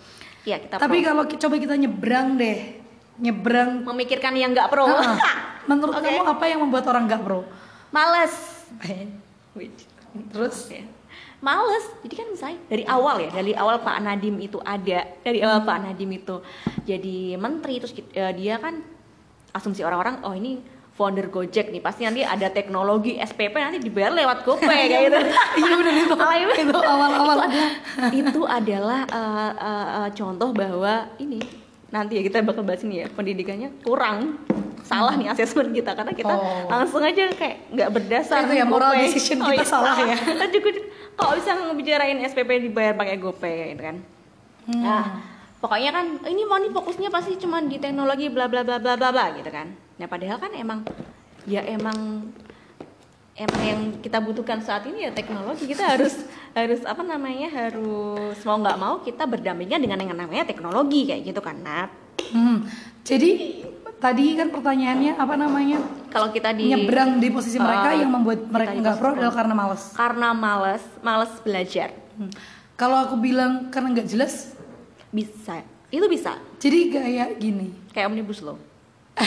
[0.50, 1.08] iya kita Tapi pro.
[1.14, 2.82] kalau coba kita nyebrang deh,
[3.22, 3.86] nyebrang.
[3.86, 4.90] memikirkan yang nggak pro.
[4.90, 6.10] Ah, menurut Oke.
[6.10, 7.46] kamu apa yang membuat orang nggak pro?
[7.94, 8.34] Males.
[9.58, 9.70] Eh,
[10.34, 10.70] Terus?
[10.70, 10.84] Ya.
[11.44, 11.86] Males.
[12.02, 15.78] Jadi kan misalnya dari awal ya, dari awal Pak Nadim itu ada, dari awal Pak
[15.84, 16.40] Nadim itu
[16.88, 18.80] jadi menteri terus eh, dia kan
[19.54, 20.58] asumsi orang-orang oh ini
[20.94, 25.20] founder Gojek nih pasti nanti ada teknologi SPP nanti dibayar lewat GoPay kayak gitu
[25.58, 26.58] iya benar itu banget.
[26.70, 27.72] itu awal-awal itu adalah,
[28.22, 31.42] itu adalah uh, uh, uh, contoh bahwa ini
[31.90, 34.42] nanti ya kita bakal bahas ini ya pendidikannya kurang
[34.84, 36.68] salah nih asesmen kita karena kita Oh.
[36.68, 39.04] langsung aja kayak nggak berdasar Itu ya, moral GoPay.
[39.06, 40.16] decision kita salah ya.
[40.40, 40.70] Kan juga
[41.14, 43.98] kalau bisa ngebicarain SPP dibayar pakai GoPay gitu kan
[44.64, 44.80] Hmm.
[44.80, 45.20] nah
[45.58, 49.10] pokoknya kan ini mau nih fokusnya pasti cuma di teknologi bla bla bla bla bla
[49.10, 50.88] bla gitu kan nah padahal kan emang
[51.44, 52.32] ya emang
[53.34, 56.16] emang yang kita butuhkan saat ini ya teknologi kita harus
[56.56, 61.40] harus apa namanya harus mau nggak mau kita berdampingan dengan yang namanya teknologi kayak gitu
[61.40, 61.92] kan Nat
[62.24, 62.66] Hmm.
[63.04, 63.62] Jadi
[64.04, 65.80] tadi kan pertanyaannya apa namanya?
[66.08, 69.54] kalau kita di Nyebrang di posisi mereka Uh, yang membuat mereka nggak pro adalah karena
[69.56, 69.82] malas.
[69.94, 72.30] karena males males belajar Hmm.
[72.76, 74.54] Kalau aku bilang karena nggak jelas,
[75.10, 77.74] bisa itu bisa jadi kayak gini.
[77.90, 78.54] kayak omnibus law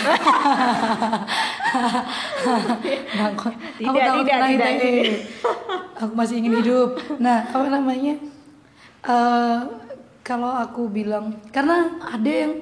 [3.09, 4.79] Nah, aku Tidak, tidak, kena tidak, ITE.
[4.79, 5.19] tidak.
[5.97, 6.89] Aku masih ingin hidup.
[7.17, 8.15] Nah, apa namanya?
[9.03, 9.59] eh
[10.21, 12.53] kalau aku bilang karena ada yang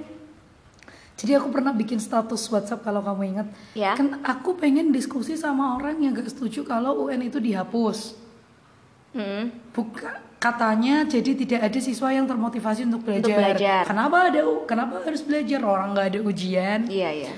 [1.14, 3.48] jadi aku pernah bikin status WhatsApp kalau kamu ingat.
[3.78, 3.94] Ya.
[3.94, 8.18] Kan aku pengen diskusi sama orang yang gak setuju kalau UN itu dihapus.
[9.14, 9.54] Hmm.
[9.70, 13.30] Buka, katanya jadi tidak ada siswa yang termotivasi untuk belajar.
[13.30, 13.82] Untuk belajar.
[13.86, 16.80] Kenapa ada u- kenapa harus belajar orang nggak ada ujian?
[16.90, 17.32] iya iya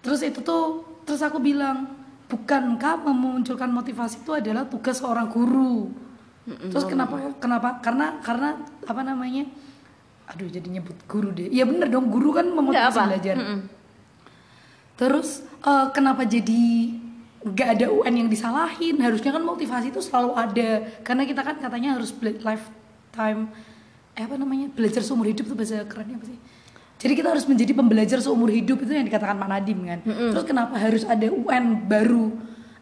[0.00, 1.90] Terus itu tuh terus aku bilang
[2.30, 5.90] bukankah memunculkan motivasi itu adalah tugas seorang guru?
[6.46, 8.48] Terus kenapa kenapa karena karena
[8.86, 9.44] apa namanya?
[10.30, 11.50] Aduh jadi nyebut guru deh.
[11.50, 13.34] Iya bener dong guru kan memotivasi belajar.
[13.34, 13.58] Mm-mm.
[14.94, 16.94] Terus eh, kenapa jadi
[17.40, 19.00] nggak ada UN yang disalahin?
[19.00, 20.70] Harusnya kan motivasi itu selalu ada
[21.02, 23.50] karena kita kan katanya harus lifetime
[24.18, 26.38] eh apa namanya belajar seumur hidup tuh bahasa kerennya apa sih?
[27.00, 29.98] Jadi kita harus menjadi pembelajar seumur hidup itu yang dikatakan Pak Nadim kan.
[30.04, 32.28] Terus kenapa harus ada UN baru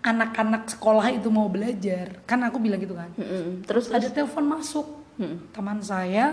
[0.03, 2.19] anak-anak sekolah itu mau belajar?
[2.27, 3.15] Kan aku bilang gitu kan.
[3.15, 3.63] Mm-mm.
[3.63, 4.87] terus Terus ada telepon masuk
[5.19, 5.51] Mm.
[5.51, 6.31] teman saya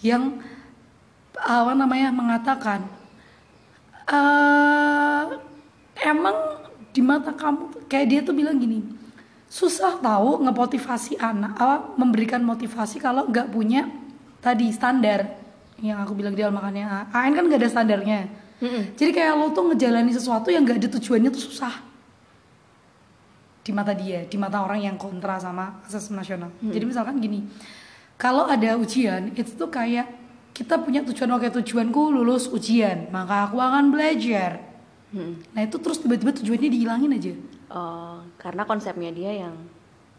[0.00, 0.40] yang
[1.36, 2.88] apa namanya mengatakan
[4.08, 5.24] eh
[6.06, 6.36] emang
[6.92, 8.80] di mata kamu kayak dia tuh bilang gini
[9.46, 13.86] susah tahu ngemotivasi anak apa memberikan motivasi kalau nggak punya
[14.40, 15.38] tadi standar
[15.78, 18.18] yang aku bilang di awal makanya AN kan nggak ada standarnya
[18.56, 18.96] Mm-mm.
[18.96, 21.86] jadi kayak lo tuh ngejalani sesuatu yang nggak ada tujuannya tuh susah
[23.66, 26.54] di mata dia, di mata orang yang kontra sama asesmen nasional.
[26.62, 27.42] Jadi misalkan gini,
[28.16, 30.08] kalau ada ujian itu tuh kayak
[30.56, 34.64] kita punya tujuan oke tujuanku lulus ujian, maka aku akan belajar.
[35.12, 35.52] Mm.
[35.52, 37.32] Nah itu terus tiba-tiba tujuannya dihilangin aja.
[37.68, 39.54] Oh, karena konsepnya dia yang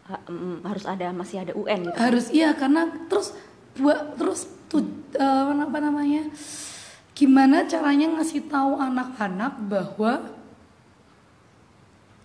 [0.06, 3.34] ha- mm, harus ada masih ada UN gitu Harus iya karena terus
[3.74, 4.86] buat terus tuh
[5.18, 6.30] eh, apa namanya?
[7.18, 10.38] Gimana caranya ngasih tahu anak-anak bahwa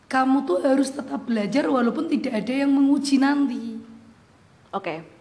[0.05, 3.81] kamu tuh harus tetap belajar walaupun tidak ada yang menguji nanti.
[4.69, 5.12] Oke.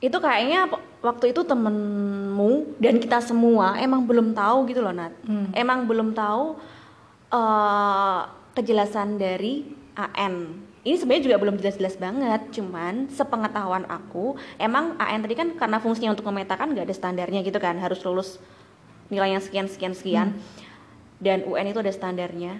[0.00, 0.64] Itu kayaknya
[1.04, 5.12] waktu itu temenmu dan kita semua emang belum tahu gitu loh Nat.
[5.28, 5.52] Hmm.
[5.52, 6.56] Emang belum tahu
[7.32, 8.20] eh,
[8.56, 10.64] kejelasan dari AN.
[10.80, 16.16] Ini sebenarnya juga belum jelas-jelas banget, cuman sepengetahuan aku, emang AN tadi kan karena fungsinya
[16.16, 18.40] untuk memetakan nggak ada standarnya gitu kan, harus lulus
[19.12, 20.28] nilai yang sekian sekian sekian.
[21.20, 22.56] Dan UN itu ada standarnya.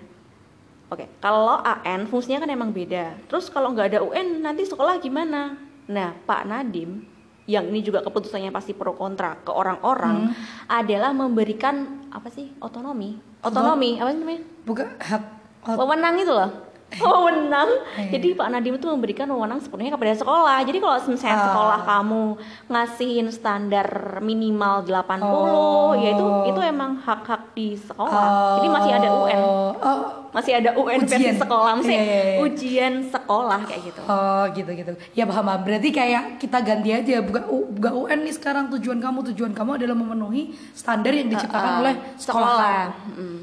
[0.93, 3.17] Oke, kalau AN fungsinya kan emang beda.
[3.25, 5.57] Terus kalau nggak ada UN nanti sekolah gimana?
[5.89, 7.09] Nah, Pak Nadim
[7.51, 10.31] yang ini juga keputusannya pasti pro kontra ke orang-orang
[10.71, 13.19] adalah memberikan apa sih otonomi?
[13.43, 14.43] Otonomi apa sih namanya?
[14.63, 15.23] Bukan hak
[15.67, 16.70] Wewenang itu loh.
[17.01, 17.71] Wewenang.
[17.97, 18.11] Eh.
[18.11, 20.59] Jadi Pak Nadim itu memberikan wewenang sepenuhnya kepada sekolah.
[20.61, 21.47] Jadi kalau misalnya Ah.
[21.47, 22.23] sekolah kamu
[22.67, 25.95] ngasihin standar minimal 80, Oh.
[25.95, 28.59] ya itu itu emang hak-hak di sekolah.
[28.59, 29.39] Jadi masih ada UN
[29.81, 29.99] Oh,
[30.31, 32.39] masih ada UN versi sekolah masih Iya, iya, iya.
[32.41, 34.93] ujian sekolah kayak gitu oh gitu gitu.
[35.13, 35.47] Ya paham.
[35.61, 39.71] Berarti kayak kita ganti aja buka U- buka UN nih sekarang tujuan kamu tujuan kamu
[39.77, 42.83] adalah memenuhi standar yang diciptakan Uh, oleh sekolah.
[43.13, 43.39] Mm.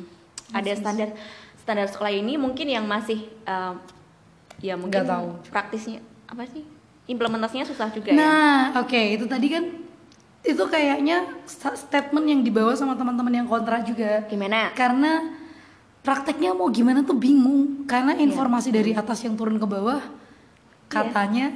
[0.49, 1.09] ada standar
[1.67, 3.75] standar sekolah ini mungkin yang masih um,
[4.63, 5.35] ya mungkin tahu.
[5.51, 6.63] praktisnya apa sih
[7.05, 9.63] implementasinya susah juga ya Nah, oke itu tadi kan
[10.41, 14.23] itu kayaknya sta- statement yang dibawa sama teman-teman yang kontra juga.
[14.25, 15.27] gimana Karena
[15.99, 19.99] prakteknya mau gimana tuh bingung karena informasi dari atas yang turun ke bawah
[20.87, 21.51] katanya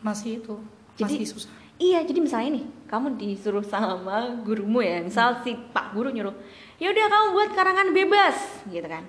[0.00, 0.56] masih itu
[0.96, 1.52] masih Jadi- susah.
[1.76, 6.32] Iya, jadi misalnya nih, kamu disuruh sama gurumu ya, misal si Pak Guru nyuruh,
[6.76, 8.36] ya udah kamu buat karangan bebas,
[8.68, 9.04] gitu kan.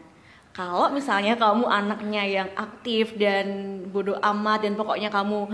[0.57, 3.45] Kalau misalnya kamu anaknya yang aktif dan
[3.87, 5.45] bodoh amat dan pokoknya kamu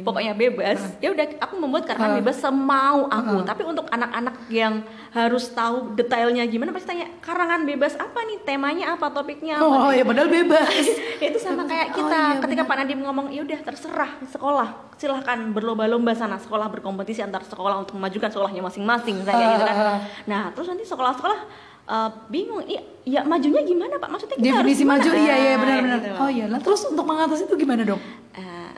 [0.00, 2.18] pokoknya bebas ya udah aku membuat karangan Ah.
[2.18, 3.36] bebas semau aku.
[3.36, 3.44] Ah.
[3.44, 4.80] tapi untuk anak-anak yang
[5.12, 8.38] harus tahu detailnya gimana pasti tanya karangan bebas apa nih?
[8.42, 9.06] Temanya apa?
[9.08, 9.68] Topiknya apa?
[9.68, 10.72] Oh ya padahal bebas.
[11.20, 12.20] Itu sama kayak Oh, kita.
[12.32, 12.70] iya, ketika benar.
[12.72, 14.68] Pak Nadiem ngomong ya udah terserah sekolah.
[14.96, 19.76] Silahkan berlomba-lomba sana sekolah berkompetisi antar sekolah untuk memajukan sekolahnya masing-masing misalnya kayak gitu kan.
[19.76, 19.98] Ah.
[20.24, 21.40] nah terus nanti sekolah-sekolah
[21.86, 24.98] eh, bingung ya, ya majunya gimana pak maksudnya kita harus definisi gimana?
[24.98, 26.16] maju iya iya benar-benar gitu.
[26.16, 28.72] oh iya lah terus untuk mengatasi itu gimana dong Eh,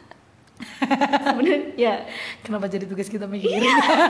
[1.25, 1.95] sebenarnya ya
[2.41, 3.63] kenapa jadi tugas kita mikirin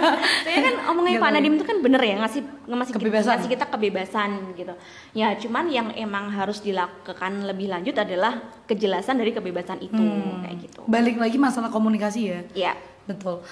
[0.45, 1.37] saya kan omongnya Nggak Pak tahu.
[1.37, 3.31] Nadiem itu kan bener ya ngasih ngasih Kebebasan.
[3.31, 4.75] ngasih kita kebebasan gitu.
[5.13, 10.41] Ya cuman yang emang harus dilakukan lebih lanjut adalah kejelasan dari kebebasan itu Hmm.
[10.43, 10.81] kayak gitu.
[10.85, 12.73] balik lagi masalah komunikasi ya Ya.
[13.05, 13.45] betul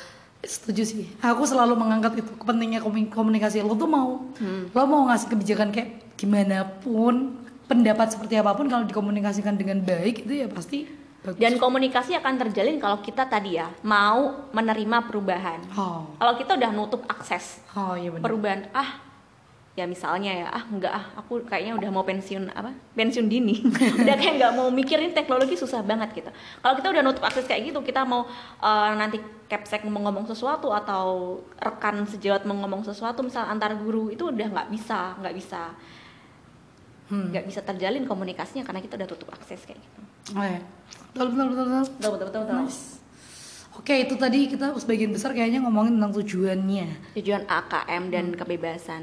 [0.46, 1.04] setuju sih.
[1.20, 2.80] Aku selalu mengangkat itu pentingnya
[3.10, 3.60] komunikasi.
[3.60, 4.70] Lo tuh mau Hmm.
[4.70, 10.24] lo mau ngasih kebijakan kayak gimana pun pendapat seperti apa pun kalau dikomunikasikan dengan baik
[10.24, 10.86] itu ya pasti
[11.20, 11.38] bagus.
[11.38, 15.60] Dan komunikasi akan terjalin kalau kita tadi ya mau menerima perubahan.
[15.74, 16.06] oh.
[16.14, 18.22] Kalau kita udah nutup akses oh iya benar.
[18.22, 19.02] perubahan, ah
[19.76, 23.60] ya misalnya ya ah enggak ah aku kayaknya udah mau pensiun apa pensiun dini
[24.02, 26.30] udah kayak nggak mau mikirin teknologi susah banget gitu
[26.64, 28.24] kalau kita udah nutup akses kayak gitu kita mau
[28.64, 29.20] eh, nanti
[29.52, 34.48] capsek mau ngomong sesuatu atau rekan sejawat mau ngomong sesuatu misal antar guru itu udah
[34.48, 35.76] nggak bisa nggak bisa
[37.06, 37.30] Hmm.
[37.30, 40.00] nggak bisa terjalin komunikasinya karena kita udah tutup akses kayak gitu
[40.34, 40.58] oh, iya.
[41.14, 41.82] betul betul betul, betul.
[41.86, 42.56] betul betul betul, betul.
[42.66, 42.82] Nice.
[43.78, 47.14] Oke, itu tadi kita sebagian besar kayaknya ngomongin tentang tujuannya.
[47.14, 49.02] tujuan AKM dan kebebasan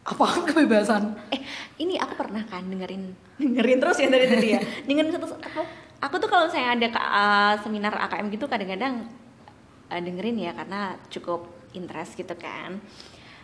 [0.00, 1.12] Apa kebebasan?
[1.28, 1.40] eh
[1.76, 4.60] ini aku pernah kan dengerin dengerin terus ya dari tadi ya.
[4.88, 5.60] Dengerin satu aku,
[6.00, 9.04] aku tuh kalau saya ada uh, seminar AKM gitu kadang-kadang
[9.92, 12.80] uh, dengerin ya karena cukup interest gitu kan.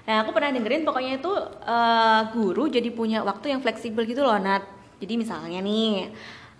[0.06, 1.32] Nah aku pernah dengerin pokoknya itu
[1.66, 4.64] uh, guru jadi punya waktu yang fleksibel gitu loh Nat.
[4.96, 6.08] Jadi misalnya nih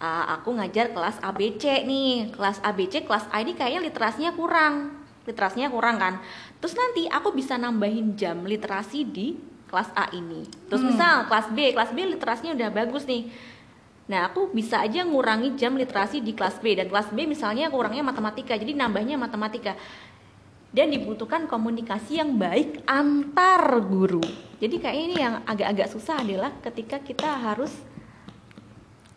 [0.02, 2.36] uh, aku ngajar kelas ABC nih.
[2.36, 4.92] Kelas ABC kelas A ini kayaknya literasinya kurang.
[5.24, 6.14] Literasinya kurang kan.
[6.60, 10.90] Terus nanti aku bisa nambahin jam literasi di kelas A ini terus Hmm.
[10.90, 13.26] misal kelas B kelas B literasinya udah bagus nih
[14.06, 18.06] Nah, aku bisa aja ngurangi jam literasi di kelas B dan kelas B misalnya kurangnya
[18.06, 19.74] matematika, jadi nambahnya matematika.
[20.70, 24.22] Dan dibutuhkan komunikasi yang baik antar guru.
[24.62, 27.74] Jadi kayak ini yang agak-agak susah adalah ketika kita harus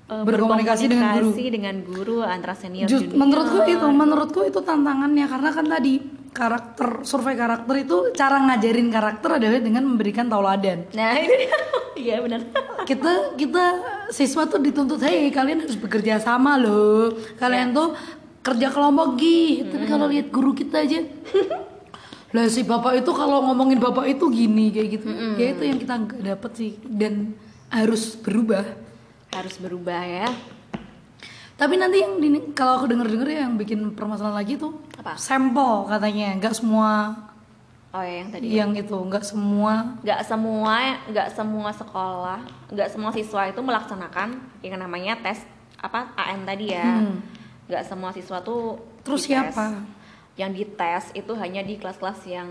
[0.10, 1.38] eh, Berkomunikasi dengan guru.
[1.38, 3.20] berkomunikasi dengan guru antara senior Just, junior.
[3.22, 9.42] menurutku itu, menurutku itu tantangannya karena kan tadi karakter survei karakter itu cara ngajarin karakter
[9.42, 10.90] adalah dengan memberikan tauladan.
[10.94, 11.54] Nah, itu dia.
[12.00, 12.48] Iya, benar.
[12.88, 13.64] Kita kita
[14.08, 17.92] siswa tuh dituntut, hei kalian harus bekerja sama loh, kalian tuh
[18.40, 19.68] kerja kelompok gih.
[19.68, 21.04] Tapi kalau lihat guru kita aja,
[22.36, 25.94] lah si bapak itu kalau ngomongin bapak itu gini kayak gitu, ya itu yang kita
[26.00, 27.36] nggak dapet sih dan
[27.68, 28.64] harus berubah.
[29.36, 30.32] Harus berubah ya.
[31.60, 35.14] Tapi nanti yang di- kalau aku denger-denger yang bikin permasalahan lagi tuh Apa?
[35.14, 37.12] sampel katanya, nggak semua
[37.90, 38.46] Oh, ya, yang tadi.
[38.50, 39.98] yang itu, nggak semua.
[40.00, 45.42] nggak semua nggak semua sekolah nggak semua siswa itu melaksanakan yang namanya tes
[45.76, 47.18] apa AM tadi ya Hmm.
[47.66, 49.34] nggak semua siswa tuh Terus dites.
[49.52, 49.84] siapa?
[50.36, 52.48] yang dites itu hanya di kelas-kelas yang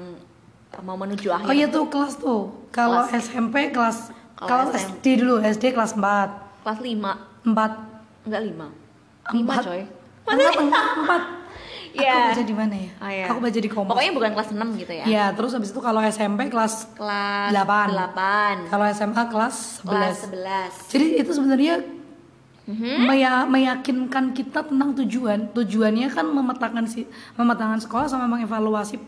[0.79, 2.53] mau menuju akhir Oh iya tuh kelas tuh.
[2.69, 3.25] Kalau Kelas.
[3.25, 4.69] SMP kelas Kalau.
[4.71, 6.61] SD dulu SD kelas 4.
[6.61, 7.15] kelas 5
[7.47, 8.88] 4 enggak 5
[9.29, 9.63] 5 Empat.
[9.63, 9.83] coy
[10.29, 10.55] Empat,
[10.95, 11.23] empat.
[11.89, 12.13] Iya.
[12.13, 12.91] Aku baca di mana ya?
[12.95, 13.25] Oh, iya.
[13.27, 13.91] Aku baca di kompas.
[13.91, 17.87] pokoknya bukan kelas 6 gitu ya Ya, terus habis itu kalau SMP kelas kelas Delapan.
[17.91, 19.89] 8 kalau SMA kelas 11.
[19.89, 21.75] kelas 11 Jadi itu sebenarnya
[22.67, 22.97] Mhm.
[23.03, 25.49] meya- meyakinkan kita tentang tujuan.
[25.51, 29.01] Tujuannya kan memetakan si memetakan sekolah sama mengevaluasi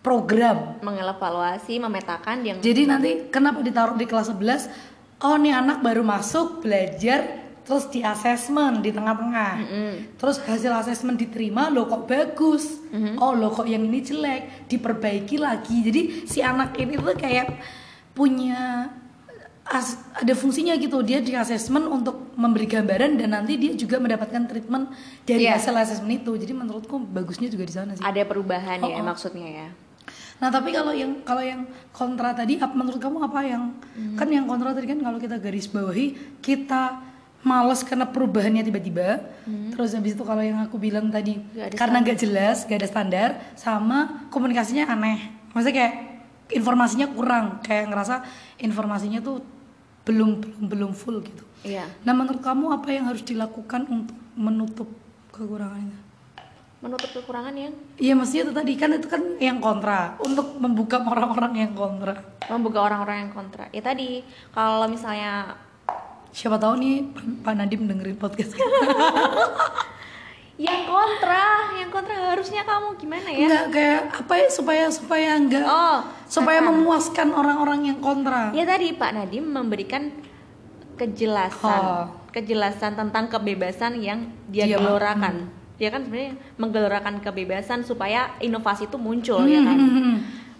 [0.00, 0.80] program.
[0.80, 4.72] mengevaluasi memetakan yang Jadi nanti kenapa ditaruh di kelas 11?
[5.18, 7.37] Oh, nih anak baru masuk belajar
[7.68, 9.52] terus di asesmen di tengah-tengah.
[9.60, 9.92] Mm-mm.
[10.16, 12.80] Terus hasil asesmen diterima, lo kok bagus.
[12.88, 13.20] Mhm.
[13.20, 15.76] Oh, lo kok yang ini jelek, diperbaiki lagi.
[15.82, 17.60] Jadi si anak ini tuh kayak
[18.12, 18.88] punya
[19.62, 20.96] as- ada fungsinya gitu.
[21.02, 24.88] Dia di asesmen untuk memberi gambaran dan nanti dia juga mendapatkan treatment
[25.22, 25.60] dari Iya.
[25.60, 26.32] hasil asesmen itu.
[26.34, 28.00] Jadi menurutku bagusnya juga di sana sih.
[28.00, 29.04] ada perubahan ya Oh, oh.
[29.04, 29.68] maksudnya ya
[30.38, 34.14] Nah tapi kalau yang kalau yang kontra tadi, menurut kamu apa yang Hmm.
[34.14, 37.07] kan yang kontra tadi kan kalau kita garis bawahi kita
[37.40, 39.22] males karena perubahannya tiba-tiba.
[39.72, 41.70] Terus habis itu kalau yang aku bilang tadi Hmm.
[41.70, 45.30] Ada karena nggak jelas, nggak ada standar, sama komunikasinya aneh.
[45.54, 45.94] Maksudnya kayak
[46.50, 48.24] informasinya kurang, kayak ngerasa
[48.58, 49.40] informasinya tuh
[50.02, 51.44] belum belum belum full gitu.
[51.62, 54.88] iya Nah menurut kamu apa yang harus dilakukan untuk menutup
[55.30, 56.00] kekurangan itu?
[56.78, 61.52] menutup kekurangan yang Iya maksudnya itu tadi kan itu kan yang kontra untuk membuka orang-orang
[61.58, 62.14] yang kontra.
[62.46, 63.66] membuka orang-orang yang kontra.
[63.68, 65.58] Ya tadi kalau misalnya
[66.30, 66.94] siapa tahu nih
[67.40, 68.66] Pak- Nadim dengerin podcast kita.
[70.58, 75.62] yang kontra yang kontra harusnya kamu gimana ya Enggak kayak apa ya supaya supaya enggak
[75.62, 76.68] oh supaya kata.
[76.68, 78.50] memuaskan orang-orang yang kontra.
[78.50, 80.10] ya tadi Pak Nadim memberikan
[80.94, 82.04] kejelasan Oh.
[82.28, 88.98] kejelasan tentang kebebasan yang dia Dia- gelorakan dia kan sebenarnya menggelorakan kebebasan supaya inovasi itu
[88.98, 90.16] muncul Hmm, ya kan hmm, hmm.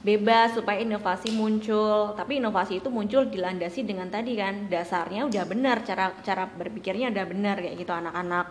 [0.09, 2.17] Bebas supaya inovasi muncul.
[2.17, 7.25] Tapi inovasi itu muncul dilandasi dengan tadi kan dasarnya udah benar cara cara berpikirnya udah
[7.29, 8.47] benar kayak gitu anak-anak.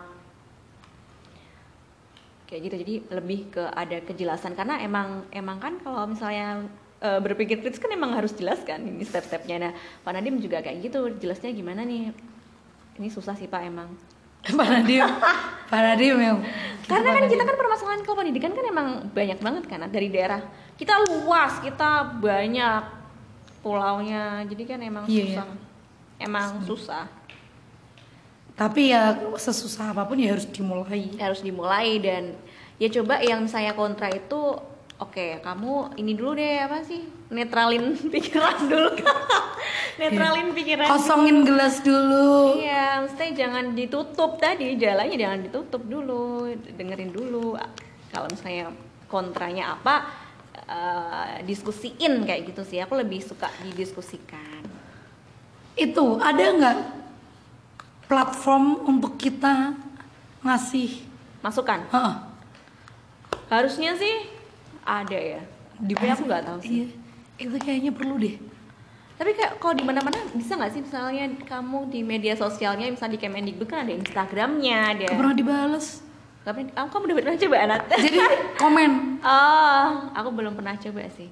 [2.46, 4.54] Kayak gitu jadi lebih ke ada kejelasan.
[4.54, 6.70] Karena emang emang kan kalau misalnya
[7.02, 9.56] e, berpikir kritis kan emang harus jelas kan ini step-stepnya.
[9.58, 9.72] Nah
[10.06, 12.14] Pak Nadim juga kayak gitu jelasnya gimana nih?
[13.02, 14.17] Ini susah sih Pak emang
[14.48, 15.04] Pak Nadim,
[15.70, 16.38] Pak Nadim yang
[16.88, 20.40] karena kan kita kan permasalahan kalau pendidikan kan emang banyak banget kan dari daerah.
[20.72, 22.82] Kita luas kita banyak
[23.60, 24.40] pulaunya.
[24.48, 25.46] Jadi kan emang Iya, susah.
[26.16, 27.04] emang susah.
[28.56, 31.12] Tapi ya sesusah apa pun ya harus dimulai.
[31.14, 32.34] harus dimulai dan
[32.80, 34.56] ya coba yang saya kontra itu
[34.98, 38.90] oke kamu ini dulu deh apa sih netralin pikiran dulu
[39.98, 42.62] netralin pikiran Kosongin gelas dulu.
[42.62, 47.58] Iya, mesti jangan ditutup tadi jalannya jangan ditutup dulu, dengerin dulu.
[48.14, 48.70] Kalau misalnya
[49.10, 50.06] kontranya apa,
[50.70, 52.78] eh, diskusiin kayak gitu sih.
[52.78, 54.62] Aku lebih suka didiskusikan.
[55.74, 56.78] Itu ada nggak
[58.06, 59.74] platform untuk kita
[60.46, 61.10] ngasih?
[61.42, 61.86] Masukan.
[61.90, 62.14] Heeh.
[63.50, 64.37] Harusnya sih
[64.88, 65.40] ada ya.
[65.78, 66.72] Tapi aku nggak tahu sih.
[66.74, 66.86] Iya,
[67.38, 68.34] itu kayaknya perlu deh.
[69.14, 73.20] Tapi kayak kalau di mana-mana bisa nggak sih misalnya kamu di media sosialnya, misalnya di
[73.20, 75.06] Kemendikbud kan ada Instagramnya, ada.
[75.06, 76.00] Gak pernah dibales.
[76.40, 77.82] Gak pernah- Kamu kamu udah pernah coba Anat?
[78.04, 78.18] Jadi
[78.56, 81.28] komen, oh, aku belum pernah coba sih.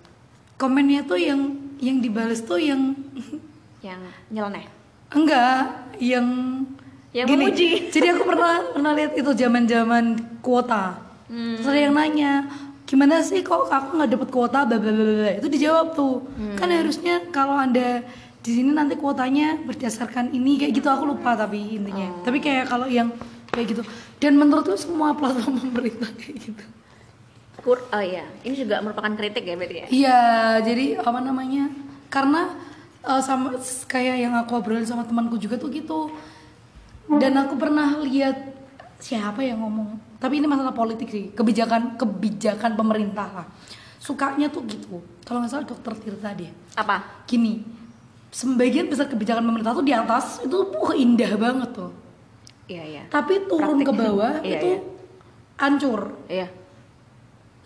[0.56, 1.40] komennya tuh yang
[1.76, 2.96] yang dibales tuh yang
[3.86, 4.66] Yang nyeleneh.
[5.08, 5.62] enggak,
[5.96, 6.26] yang
[7.12, 7.66] Yang memuji.
[7.88, 10.04] Jadi aku pernah pernah lihat itu zaman-zaman
[10.40, 10.98] kuota.
[11.26, 11.54] Hmm.
[11.54, 12.32] Terus ada yang nanya,
[12.86, 15.32] gimana sih kok aku nggak dapet kuota bla bla bla.
[15.42, 16.22] Itu dijawab tuh.
[16.38, 16.54] Hmm.
[16.54, 18.06] Kan harusnya kalau Anda
[18.46, 22.14] di sini nanti kuotanya berdasarkan ini kayak gitu aku lupa tapi intinya.
[22.14, 22.22] Oh.
[22.22, 23.10] Tapi kayak kalau yang
[23.50, 23.82] kayak gitu.
[24.22, 26.64] Dan menurutku semua platform pemerintah kayak gitu.
[27.66, 29.86] Kur oh iya, ini juga merupakan kritik ya berarti ya?
[29.90, 30.22] Iya,
[30.62, 31.66] jadi apa namanya?
[32.06, 32.54] Karena
[33.02, 33.58] eh, sama
[33.90, 36.14] kayak yang aku obrolin sama temanku juga tuh gitu.
[37.06, 38.54] Dan aku pernah lihat
[39.02, 40.05] siapa yang ngomong.
[40.16, 43.46] Tapi ini masalah politik sih, kebijakan kebijakan pemerintah lah.
[44.00, 45.02] Sukanya tuh gitu.
[45.26, 46.52] Kalau nggak salah dokter Tirta dia.
[46.78, 47.24] Apa?
[47.26, 47.60] Gini,
[48.30, 51.90] sebagian besar kebijakan pemerintah tuh di atas itu wah indah banget tuh.
[52.66, 53.02] Iya iya.
[53.10, 54.02] Tapi turun ke Praktik.
[54.02, 54.78] bawah Iya, itu iya.
[55.60, 56.00] hancur.
[56.26, 56.48] Iya.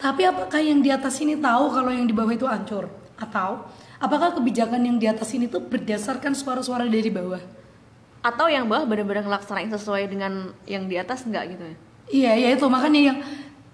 [0.00, 2.88] Tapi apakah yang di atas ini tahu kalau yang di bawah itu hancur?
[3.20, 3.68] Atau
[4.00, 7.40] apakah kebijakan yang di atas ini tuh berdasarkan suara-suara dari bawah?
[8.24, 11.76] Atau yang bawah benar-benar ngelaksanain sesuai dengan yang di atas enggak gitu ya?
[12.11, 13.18] Iya, ya itu makanya yang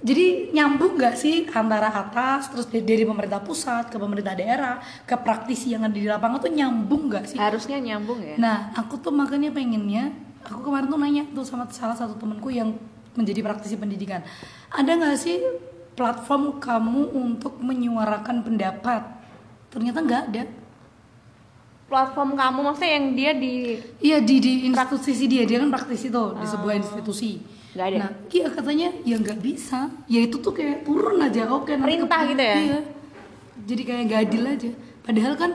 [0.06, 5.72] jadi nyambung nggak sih antara atas terus dari, pemerintah pusat ke pemerintah daerah ke praktisi
[5.74, 7.38] yang ada di lapangan tuh nyambung nggak sih?
[7.40, 8.36] Harusnya nyambung ya.
[8.36, 10.12] Nah, aku tuh makanya pengennya,
[10.44, 12.76] aku kemarin tuh nanya tuh sama salah satu temenku yang
[13.16, 14.20] menjadi praktisi pendidikan.
[14.68, 15.40] Ada nggak sih
[15.96, 19.02] platform kamu untuk menyuarakan pendapat?
[19.72, 20.44] Ternyata nggak ada.
[21.88, 23.54] Platform kamu maksudnya yang dia di
[24.02, 27.55] Iya di di institusi dia, dia kan praktisi tuh di sebuah institusi.
[27.76, 27.98] Nggak ada?
[28.00, 29.92] Nah, iya katanya ya nggak bisa.
[30.08, 31.76] Ya itu tuh kayak turun aja, oke.
[31.76, 32.56] Perintah gitu ya?
[32.56, 32.78] Iya.
[33.68, 34.70] Jadi kayak nggak adil aja.
[35.04, 35.50] Padahal kan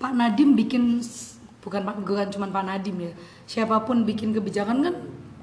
[0.00, 1.04] Pak Nadim bikin
[1.60, 3.12] bukan Pak bukan cuma Pak Nadim ya.
[3.44, 4.94] Siapa pun bikin kebijakan kan,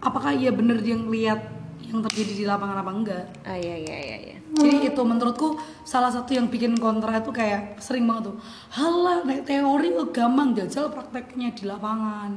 [0.02, 1.54] apakah iya bener dia ngeliat
[1.86, 3.26] yang terjadi di lapangan apa enggak?
[3.46, 4.38] Ah iya iya iya iya.
[4.58, 8.38] Jadi itu menurutku salah satu yang bikin kontra itu kayak sering banget tuh.
[8.74, 12.34] Halah, naik teori gampang jajal prakteknya di lapangan.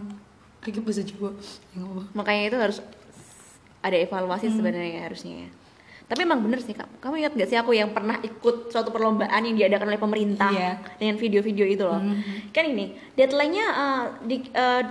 [0.61, 1.33] Kayak bisa coba.
[1.73, 1.81] Ya.
[2.13, 2.79] Makanya itu harus
[3.81, 5.51] ada evaluasi sebenarnya harusnya ya.
[6.05, 9.47] Tapi emang bener sih kak, kamu ingat gak sih aku yang pernah ikut suatu perlombaan
[9.47, 10.73] yang diadakan oleh pemerintah Iya.
[10.99, 12.03] dengan video-video itu loh.
[12.51, 14.83] Kan ini deadline-nya uh, di uh,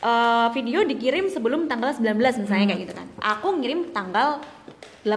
[0.00, 3.06] uh, video dikirim sebelum tanggal 19 misalnya kayak gitu kan.
[3.20, 4.40] Aku ngirim tanggal
[5.04, 5.12] 18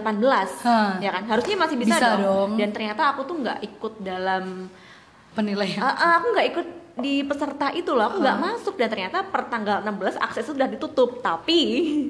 [0.68, 1.00] Hah.
[1.00, 1.24] ya kan.
[1.24, 2.20] Harusnya masih bisa, Bisa dong.
[2.20, 2.50] dong.
[2.60, 4.68] Dan ternyata aku tuh nggak ikut dalam
[5.32, 5.80] Penilaian.
[5.80, 6.66] Ah, aku nggak ikut
[6.98, 11.18] di peserta itu loh, aku nggak masuk dan ternyata per tanggal 16 akses sudah ditutup.
[11.20, 11.60] Tapi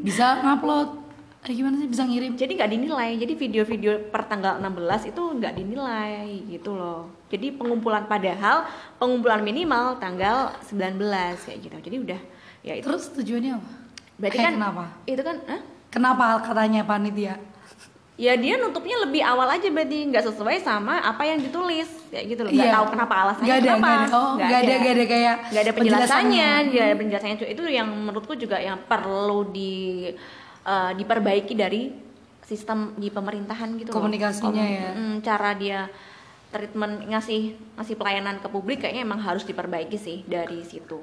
[0.01, 1.07] Bisa ngupload.
[1.39, 2.35] Eh gimana sih bisa ngirim?
[2.35, 3.11] jadi nggak dinilai.
[3.15, 7.07] Jadi video-video per tanggal 16 itu nggak dinilai gitu loh.
[7.31, 10.99] Jadi pengumpulan padahal pengumpulan minimal tanggal 19
[11.39, 11.77] kayak gitu.
[11.79, 12.21] Jadi udah
[12.61, 13.71] ya itu Terus tujuannya apa?
[14.19, 14.85] berarti Eh, kan kenapa?
[15.07, 15.61] itu kan hah?
[15.89, 17.39] Kenapa katanya panitia?
[18.19, 22.41] Ya dia nutupnya lebih awal aja berarti nggak sesuai sama apa yang ditulis kayak gitu
[22.43, 22.75] loh nggak Iya.
[22.75, 24.11] tahu kenapa alasannya Nggak ada, kenapa nggak ada.
[24.13, 26.51] Oh, nggak ada, nggak ada kayak nggak ada penjelasannya penjelasannya.
[26.67, 27.47] nggak ada penjelasannya Cu.
[27.47, 29.75] itu yang menurutku juga yang perlu di
[30.65, 31.83] eh, diperbaiki dari
[32.43, 33.97] sistem di pemerintahan gitu loh.
[33.97, 34.91] Komunikasinya ya.
[34.91, 35.87] mm, cara dia
[36.49, 37.43] treatment ngasih
[37.77, 40.99] ngasih pelayanan ke publik kayaknya emang harus diperbaiki sih dari situ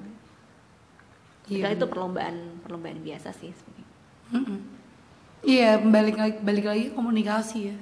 [1.45, 3.87] Iya, Padahal itu perlombaan perlombaan biasa sih sebenarnya.
[4.33, 4.59] Mm-mm.
[5.45, 7.77] Iya, balik lagi balik lagi komunikasi ya.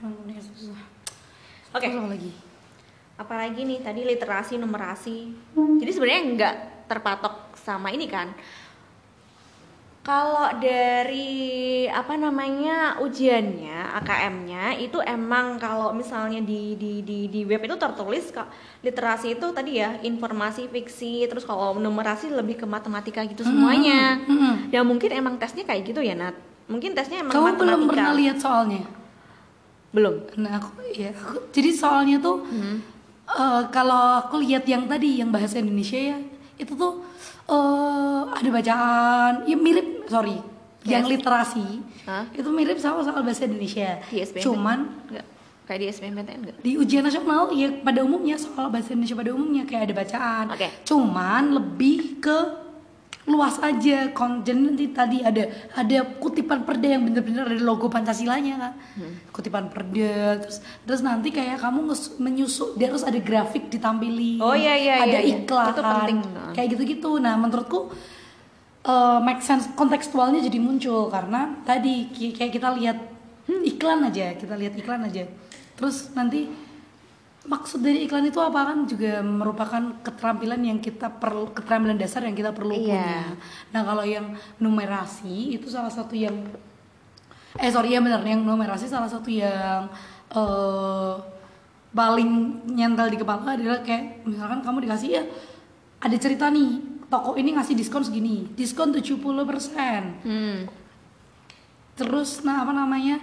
[0.00, 0.80] Komunikasi susah.
[1.76, 1.84] Oke.
[1.86, 2.32] Terus apa lagi?
[3.16, 5.32] apalagi nih tadi literasi numerasi
[5.80, 6.54] jadi sebenarnya nggak
[6.86, 8.28] terpatok sama ini kan
[10.06, 11.34] kalau dari
[11.90, 18.30] apa namanya ujiannya AKM-nya itu emang kalau misalnya di di di di web itu tertulis
[18.30, 18.46] kok
[18.86, 24.70] literasi itu tadi ya informasi fiksi terus kalau numerasi lebih ke matematika gitu semuanya Mm-mm.
[24.70, 26.38] ya mungkin emang tesnya kayak gitu ya Nat
[26.70, 28.82] mungkin tesnya emang Kamu matematika belum pernah lihat soalnya?
[29.90, 32.78] belum Nah, aku ya, aku, jadi soalnya tuh Hmm.
[33.26, 36.18] eh, kalau aku lihat yang tadi yang bahasa Indonesia ya,
[36.56, 37.04] itu tuh
[37.46, 40.36] eh, ada bacaan, ya mirip, sorry,
[40.84, 41.18] yang Yes.
[41.18, 41.66] literasi
[42.04, 42.24] Hah?
[42.30, 43.98] itu mirip sama soal bahasa Indonesia.
[44.06, 44.78] di Cuman
[45.10, 45.26] enggak
[45.66, 49.62] kayak di SBMPTN enggak di ujian nasional ya pada umumnya soal bahasa Indonesia pada umumnya
[49.66, 50.46] kayak ada bacaan.
[50.54, 50.68] Oke.
[50.86, 52.38] Cuman lebih ke
[53.26, 58.72] luas aja konten nanti tadi ada ada kutipan perda yang bener-bener ada logo Pancasilanya kan.
[58.94, 59.12] Hmm.
[59.34, 61.90] Kutipan perda terus terus nanti kayak kamu
[62.22, 64.38] menyusun dia harus ada grafik ditampilin.
[64.38, 65.36] Oh, iya, iya, Ada iya, iya.
[65.42, 65.74] iklan.
[65.74, 66.18] Itu penting.
[66.54, 67.10] Kayak gitu-gitu.
[67.18, 67.90] Nah, menurutku
[68.86, 72.98] eh, make sense kontekstualnya jadi muncul karena tadi kayak kita lihat
[73.46, 73.62] Hmm.
[73.62, 75.22] iklan aja, kita lihat iklan aja.
[75.78, 76.50] Terus nanti
[77.46, 82.34] maksud dari iklan itu apa kan juga merupakan keterampilan yang kita perlu keterampilan dasar yang
[82.34, 83.38] kita perlu punya.
[83.70, 86.34] Nah, kalau yang numerasi itu salah satu yang
[87.56, 89.88] eh sorry ya benar yang numerasi salah satu yang
[90.34, 91.14] eh
[91.96, 95.22] paling nyentel di kepala adalah kayak misalkan kamu dikasih ya
[95.96, 100.58] ada cerita nih toko ini ngasih diskon segini diskon 70% hmm.
[101.96, 103.16] terus nah apa namanya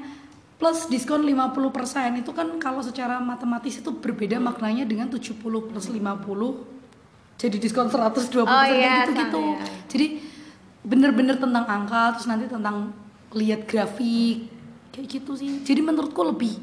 [0.64, 6.00] plus diskon 50% itu kan kalau secara matematis itu berbeda maknanya dengan 70 plus 50
[7.36, 9.44] jadi diskon 120% Oh, iya, gitu-gitu.
[9.44, 9.68] iya.
[9.92, 10.08] jadi
[10.88, 12.96] bener-bener tentang angka terus nanti tentang
[13.36, 14.48] lihat grafik
[14.94, 15.66] kayak gitu sih.
[15.66, 16.54] Jadi menurutku lebih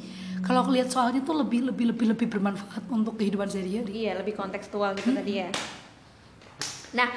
[0.41, 3.91] kalau aku lihat soalnya tuh lebih lebih lebih lebih bermanfaat untuk kehidupan sehari-hari.
[3.93, 5.51] Iya, lebih kontekstual gitu tadi ya.
[6.97, 7.11] Nah,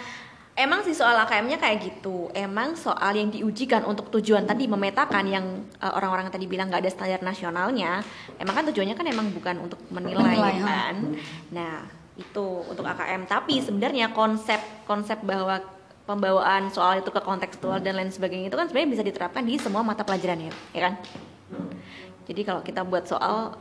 [0.54, 2.30] emang sih soal AKM-nya kayak gitu.
[2.34, 5.46] Emang soal yang diujikan untuk tujuan tadi memetakan yang
[5.82, 8.06] eh, orang-orang tadi bilang nggak ada standar nasionalnya.
[8.38, 10.66] Emang kan tujuannya kan emang bukan untuk menilai, Menilai, ha.
[10.66, 10.96] kan.
[11.50, 11.76] Nah,
[12.18, 13.26] itu untuk AKM.
[13.26, 15.62] Tapi sebenarnya konsep konsep bahwa
[16.04, 19.82] pembawaan soal itu ke kontekstual dan lain sebagainya itu kan sebenarnya bisa diterapkan di semua
[19.82, 20.94] mata pelajaran ya, ya kan?
[22.28, 23.56] Jadi kalau kita buat soal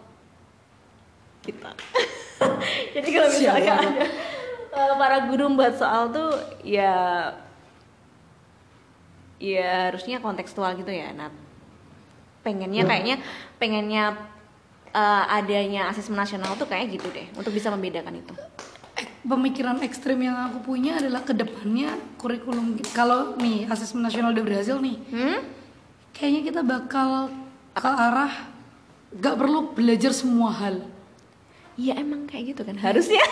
[1.46, 1.70] kita.
[2.94, 4.06] Jadi kalau misalnya ada
[4.72, 6.32] para guru buat soal tuh
[6.64, 7.28] ya
[9.36, 11.34] ya harusnya kontekstual gitu ya Nat.
[12.42, 13.16] Pengennya kayaknya
[13.60, 14.04] pengennya
[14.90, 18.34] eh, adanya asesmen nasional tuh kayak gitu deh untuk bisa membedakan itu.
[18.96, 24.44] Ek- pemikiran ekstrim yang aku punya adalah ke depannya kurikulum kalau nih asesmen nasional udah
[24.44, 25.38] berhasil nih hmm?
[26.12, 27.32] kayaknya kita bakal
[27.72, 28.52] ke arah
[29.16, 30.76] gak perlu belajar semua hal.
[31.76, 33.24] Iya emang kayak gitu kan harusnya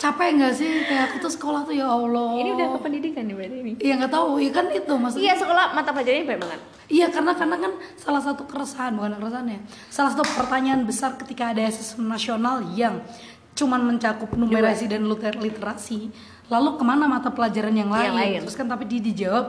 [0.00, 0.70] capek nggak sih?
[0.82, 2.32] Kayak aku tuh sekolah tuh ya Allah.
[2.34, 3.72] Ini udah ke pendidikan nih berarti ini.
[3.78, 4.40] Ya nggak tahu.
[4.40, 5.22] Ya kan itu maksudnya.
[5.22, 6.60] Iya sekolah mata pelajarannya banyak banget.
[6.88, 9.60] Iya karena karena kan salah satu keresahan bukan keresahan ya.
[9.86, 13.04] Salah satu pertanyaan besar ketika ada asesmen nasional yang
[13.52, 16.08] cuman mencakup numerasi dan liter- literasi
[16.48, 18.38] lalu ke mana mata pelajaran yang lain, Yang lain.
[18.42, 19.46] terus kan tapi di dijawab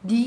[0.00, 0.22] di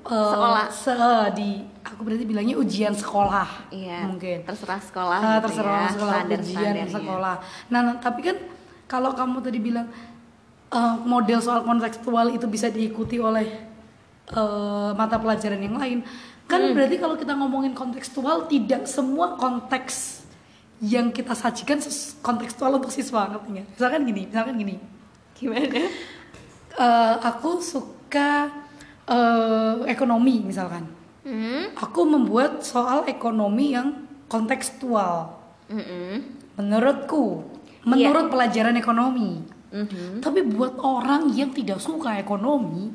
[0.00, 0.64] eh, Sekolah.
[0.70, 1.50] se- di
[1.82, 4.40] aku berarti bilangnya ujian sekolah iya mungkin.
[4.42, 6.86] terserah sekolah Ah, gitu terserah ya, sekolah ujian standar-standarnya.
[6.88, 7.34] sekolah.
[7.68, 8.36] Nah, nah, tapi kan
[8.90, 9.86] kalau kamu tadi bilang
[10.74, 13.46] eh, model soal kontekstual itu bisa diikuti oleh
[14.34, 15.98] eh, mata pelajaran yang lain,
[16.50, 16.74] kan Hmm.
[16.74, 20.26] berarti kalau kita ngomongin kontekstual tidak semua konteks
[20.82, 21.78] yang kita sajikan
[22.18, 23.66] kontekstual untuk siswa ngerti nggak?
[23.78, 24.76] Misalkan gini, misalkan gini.
[25.40, 28.50] gimana eh, aku suka
[29.06, 30.84] eh, ekonomi misalkan.
[31.24, 31.78] hmm?
[31.78, 35.36] Aku membuat soal ekonomi yang kontekstual.
[35.70, 36.22] Mm-mm.
[36.58, 37.46] Menurutku,
[37.84, 39.44] menurut pelajaran ekonomi.
[39.70, 40.20] Mhm.
[40.20, 42.90] Tapi buat orang yang tidak suka ekonomi,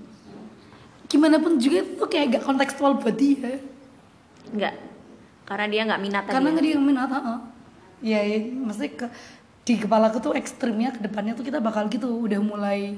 [1.08, 3.64] gimana pun juga itu kayak gak kontekstual buat dia.
[4.52, 4.76] Enggak.
[5.46, 6.24] Karena dia nggak minat.
[6.28, 6.54] Karena ya?
[6.54, 7.40] nggak dia minat, heeh.
[8.04, 9.08] Ya, ya, maksudnya ke,
[9.66, 12.98] di kepalaku tuh ekstrimnya ke depannya tuh kita bakal gitu, udah mulai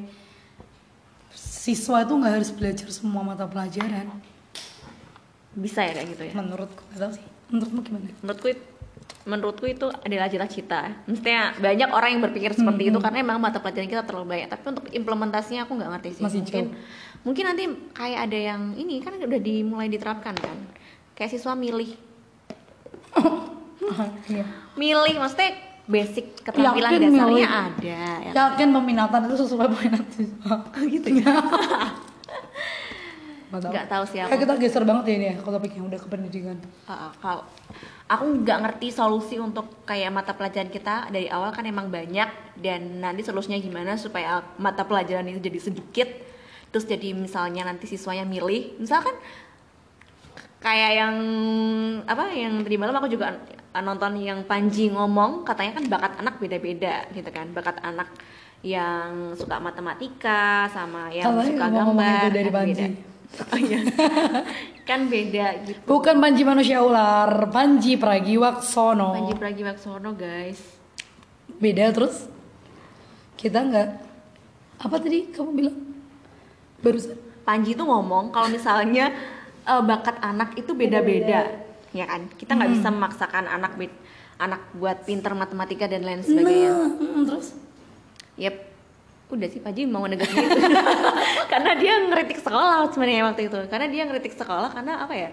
[1.67, 4.07] siswa itu nggak harus belajar semua mata pelajaran.
[5.57, 8.47] bisa ya kayak gitu ya menurutku nggak tahu sih menurutmu gimana menurutku
[9.27, 11.03] menurutku itu adalah cita-cita.
[11.03, 14.47] Maksudnya banyak orang yang berpikir seperti itu karena emang mata pelajaran kita terlalu banyak.
[14.47, 16.23] Tapi untuk implementasinya aku nggak ngerti sih.
[16.23, 16.75] Masih mungkin jauh.
[17.27, 20.57] mungkin nanti kayak ada yang ini kan udah dimulai diterapkan kan?
[21.13, 21.91] Kayak siswa milih.
[24.27, 24.43] Iya.
[24.75, 25.53] Milih maksudnya
[25.87, 27.45] basic keterampilan Yakin dasarnya milih?
[27.47, 28.31] ada ya.
[28.35, 30.55] yakin peminatan itu sesuai peminat siswa.
[30.83, 31.31] Gitu ya?
[33.47, 33.71] Nggak tahu.
[33.87, 34.29] Tahu sih aku.
[34.33, 36.57] Kayak kita geser banget ya ini ya kalau topiknya udah ke pendidikan.
[36.83, 37.43] Uh, kalau
[38.07, 43.03] aku nggak ngerti solusi untuk kayak mata pelajaran kita dari awal kan emang banyak dan
[43.03, 46.09] nanti solusinya gimana supaya mata pelajaran itu jadi sedikit
[46.71, 49.11] terus jadi misalnya nanti siswanya milih misalkan
[50.63, 51.15] kayak yang
[52.07, 53.39] apa yang tadi malam aku juga
[53.77, 58.09] nonton yang Panji ngomong katanya kan bakat anak beda-beda gitu kan bakat anak
[58.65, 62.73] yang suka matematika sama yang Katanya suka gambar itu dari Panji.
[62.73, 62.87] beda.
[63.53, 63.79] Oh iya.
[64.88, 65.79] kan beda gitu.
[65.83, 69.11] bukan Panji manusia ular Panji Pragiwaksono.
[69.11, 70.63] Panji Pragiwaksono guys.
[71.59, 72.31] Beda terus?
[73.35, 73.89] Kita nggak
[74.79, 75.77] apa tadi kamu bilang?
[76.79, 77.19] Barusan.
[77.43, 79.11] Panji itu ngomong kalau misalnya
[79.71, 82.31] eh, bakat anak itu beda-beda ya kan?
[82.31, 83.75] Kita nggak bisa memaksakan anak
[84.38, 86.71] anak buat pinter matematika dan lain sebagainya.
[86.71, 87.47] Nah mm, terus?
[88.38, 88.55] Yep.
[89.28, 90.59] Udah sih Panji mau negasin itu.
[91.51, 93.59] karena dia ngeritik sekolah sebenarnya waktu itu.
[93.67, 95.30] Karena dia ngeritik sekolah karena apa ya?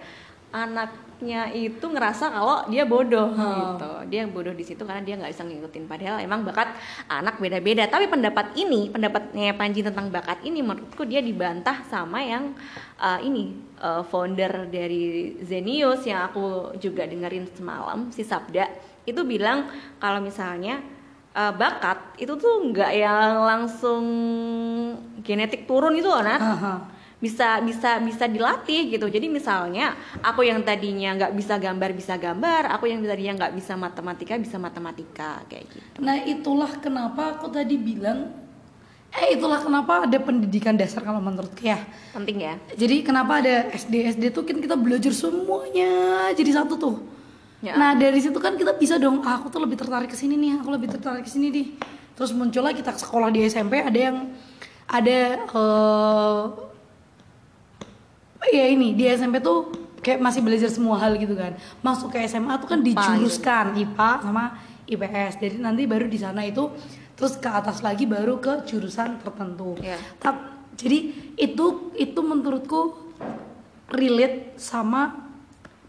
[0.54, 3.90] Anaknya itu ngerasa kalau dia bodoh gitu.
[4.06, 6.74] Dia bodoh di situ karena dia nggak bisa ngikutin padahal emang bakat
[7.10, 7.90] anak beda-beda.
[7.90, 12.54] Tapi pendapat ini, pendapatnya Panji tentang bakat ini menurutku dia dibantah sama yang
[13.02, 19.68] uh, ini uh, founder dari Zenius yang aku juga dengerin semalam si Sabda itu bilang
[20.00, 20.80] kalau misalnya
[21.34, 24.04] uh, bakat itu tuh nggak yang langsung
[25.20, 26.40] genetik turun itu loh Nat.
[26.40, 26.74] Aha.
[27.14, 29.08] bisa bisa bisa dilatih gitu.
[29.08, 32.68] Jadi misalnya aku yang tadinya nggak bisa gambar bisa gambar.
[32.76, 35.40] Aku yang tadinya nggak bisa matematika bisa matematika.
[35.48, 36.04] Kayak gitu.
[36.04, 38.44] Nah itulah kenapa aku tadi bilang
[39.14, 41.78] Eh itulah kenapa ada pendidikan dasar kalau menurutku ya.
[42.12, 42.54] Penting ya.
[42.74, 47.13] Jadi kenapa ada SD SD tuh kan kita belajar semuanya jadi satu tuh
[47.64, 47.80] Ya.
[47.80, 50.60] Nah dari situ kan kita bisa dong ah, aku tuh lebih tertarik ke sini nih
[50.60, 51.66] aku lebih tertarik ke sini nih.
[52.12, 54.28] Terus muncullah kita sekolah di SMP ada yang
[54.84, 55.18] ada
[58.44, 59.72] eh ya ini di SMP tuh
[60.04, 61.56] kayak masih belajar semua hal gitu kan.
[61.80, 66.68] Masuk ke SMA tuh kan dijuruskan IPA sama IPS jadi nanti baru di sana itu
[67.16, 69.80] terus ke atas lagi baru ke jurusan tertentu.
[69.80, 69.96] Iya.
[70.20, 70.98] Tap- jadi
[71.40, 72.92] itu itu menurutku
[73.88, 75.32] relate sama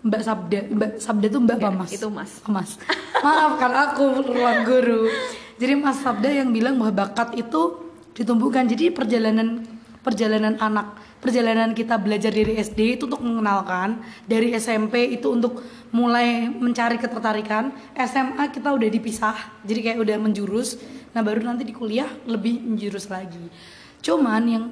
[0.05, 1.91] Mbak Sabda Mbak Sabda tuh Mbak apa Iya, Mas?
[1.91, 2.31] itu Mas.
[2.45, 2.71] Oh, Mas.
[3.19, 5.09] Maafkan aku ruang guru.
[5.57, 7.81] Jadi Mas Sabda yang bilang bahwa bakat itu
[8.13, 8.69] ditumbuhkan.
[8.69, 9.65] Jadi perjalanan
[10.05, 13.97] perjalanan anak perjalanan kita belajar dari SD itu untuk mengenalkan
[14.29, 17.73] dari SMP itu untuk mulai mencari ketertarikan.
[17.97, 19.33] SMA kita udah dipisah
[19.65, 20.77] jadi kayak udah menjurus.
[21.17, 23.41] Nah baru nanti di kuliah lebih menjurus lagi.
[24.05, 24.65] Cuman yang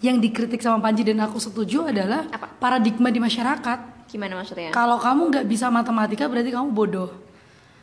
[0.00, 2.52] yang dikritik sama Panji dan aku setuju adalah Apa?
[2.56, 7.10] paradigma di masyarakat gimana maksudnya kalau kamu nggak bisa matematika berarti kamu bodoh.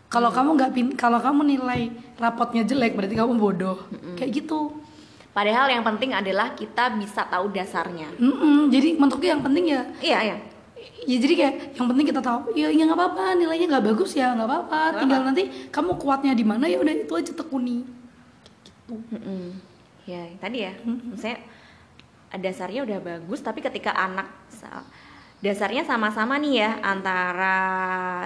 [0.08, 3.88] Kalau kamu nggak pin, kalau kamu nilai rapotnya jelek berarti kamu bodoh.
[4.16, 4.72] Kayak gitu.
[5.36, 10.20] padahal yang penting adalah kita bisa tahu dasarnya Mm-mm, jadi menurutku yang penting ya, iya
[10.34, 10.38] iya
[11.06, 12.52] ya jadi kayak yang penting kita tahu.
[12.58, 14.82] Ya ya nggak apa-apa nilainya nggak bagus ya nggak apa-apa.
[15.04, 17.86] Tinggal nanti kamu kuatnya di mana ya udah itu aja tekuni.
[18.90, 19.56] Mm-mm.
[20.08, 21.44] Ya, tadi ya, misalnya
[22.32, 24.32] dasarnya udah bagus, tapi ketika anak
[25.38, 27.56] dasarnya sama-sama nih ya antara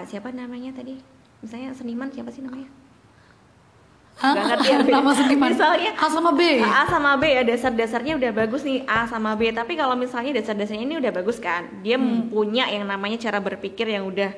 [0.07, 0.95] siapa namanya tadi?
[1.41, 2.70] Misalnya seniman siapa sih namanya?
[4.22, 4.34] Hah?
[4.38, 4.91] Nggak ngerti ya, Be.
[4.93, 5.47] Nama seniman.
[5.55, 6.41] Misalnya A sama B.
[6.62, 10.86] A sama B ya dasar-dasarnya udah bagus nih A sama B, tapi kalau misalnya dasar-dasarnya
[10.86, 11.97] ini udah bagus kan, dia
[12.30, 14.30] punya yang namanya cara berpikir yang udah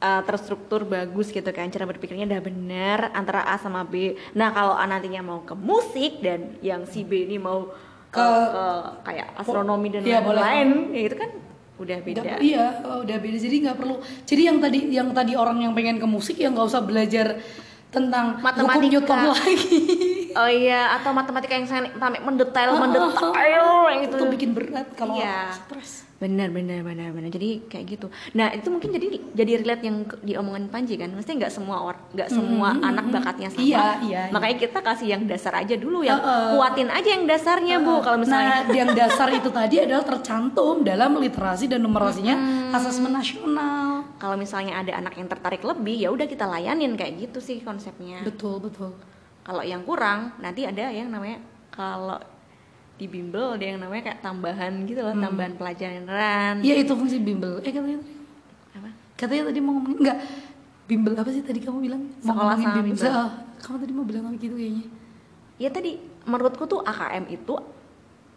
[0.00, 4.16] uh, terstruktur bagus gitu kan, cara berpikirnya udah benar antara A sama B.
[4.32, 7.68] Nah kalau A nantinya mau ke musik dan yang si B ini mau
[8.08, 8.64] ke, Ke- ke
[9.04, 11.30] kayak astronomi dan Iya, lain-lain, ya itu kan
[11.74, 12.20] udah beda.
[12.22, 13.36] Nggak- iya, oh, udah beda.
[13.36, 13.96] Jadi nggak perlu.
[14.22, 17.38] Jadi yang tadi yang tadi orang yang pengen ke musik ya nggak usah belajar
[17.90, 18.90] tentang Matematika.
[18.90, 19.78] Newton lagi.
[20.34, 24.18] Oh iya, atau matematika yang sampai mendetail, mendetail yang itu.
[24.18, 25.54] itu bikin berat kalau Iya.
[25.54, 26.02] stres.
[26.24, 27.28] Benar, benar, benar, benar.
[27.28, 28.06] Jadi kayak gitu.
[28.32, 29.06] Nah itu mungkin jadi
[29.36, 31.12] jadi relate yang diomongin Panji kan.
[31.12, 33.60] Mesti nggak semua orang, nggak semua anak bakatnya sama.
[33.60, 36.56] Iya, iya, Makanya kita kasih yang dasar aja dulu, yang Heeh.
[36.56, 38.00] kuatin aja yang dasarnya bu.
[38.00, 42.34] Kalau misalnya Nah, yang dasar itu tadi adalah tercantum dalam literasi dan numerasinya
[42.72, 44.06] asesmen nasional.
[44.14, 48.24] kalau misalnya ada anak yang tertarik lebih, ya udah kita layanin kayak gitu sih konsepnya.
[48.24, 48.96] Betul, betul.
[49.44, 52.16] Kalau yang kurang, nanti ada yang namanya kalau
[52.94, 55.24] di bimbel ada yang namanya kayak tambahan gitu loh Hmm.
[55.24, 56.54] tambahan pelajaran.
[56.60, 57.58] Iya itu fungsi bimbel.
[57.58, 58.14] Eh katanya tadi
[58.74, 58.88] apa?
[59.14, 60.18] katanya tadi mau ngomongin enggak.
[60.84, 62.02] Bimbel apa sih tadi kamu bilang?
[62.20, 63.00] Mau Sekolah sama bimbel.
[63.00, 64.86] Se- ah, kamu tadi mau bilang apa gitu kayaknya?
[65.56, 65.90] Ya tadi
[66.22, 67.54] menurutku tuh AKM itu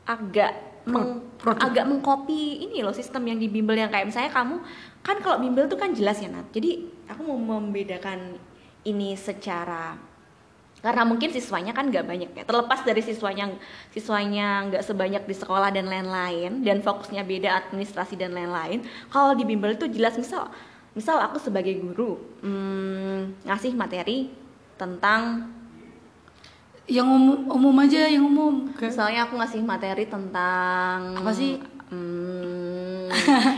[0.04, 0.54] agak
[0.86, 4.64] meng- agak mengcopy ini loh sistem yang di bimbel yang kayak misalnya kamu
[5.02, 6.48] kan kalau bimbel tuh kan jelas ya Nat.
[6.50, 8.40] Jadi aku mau membedakan
[8.84, 10.00] ini secara
[10.88, 13.52] karena mungkin siswanya kan nggak banyak ya terlepas dari siswanya
[13.92, 18.80] siswanya nggak sebanyak di sekolah dan lain-lain dan fokusnya beda administrasi dan lain-lain
[19.12, 20.48] kalau di bimbel itu jelas misal
[20.96, 24.32] misal aku sebagai guru hmm, ngasih materi
[24.80, 25.52] tentang
[26.88, 31.60] yang umum, umum aja yang umum Kayak- Misalnya aku ngasih materi tentang Apa sih?
[31.88, 33.08] Hmm,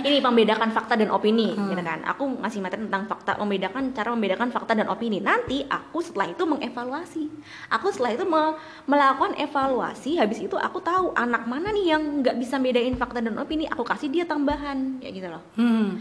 [0.05, 2.05] ini membedakan fakta dan opini, gitu kan?
[2.05, 5.17] Aku ngasih materi tentang fakta, membedakan cara membedakan fakta dan opini.
[5.17, 7.25] Nanti aku setelah itu mengevaluasi.
[7.73, 8.53] Aku setelah itu me-
[8.85, 10.21] melakukan evaluasi.
[10.21, 13.65] Habis itu aku tahu anak mana nih yang nggak bisa bedain fakta dan opini.
[13.65, 15.41] Aku kasih dia tambahan, kayak gitu loh.
[15.57, 15.97] Hmm.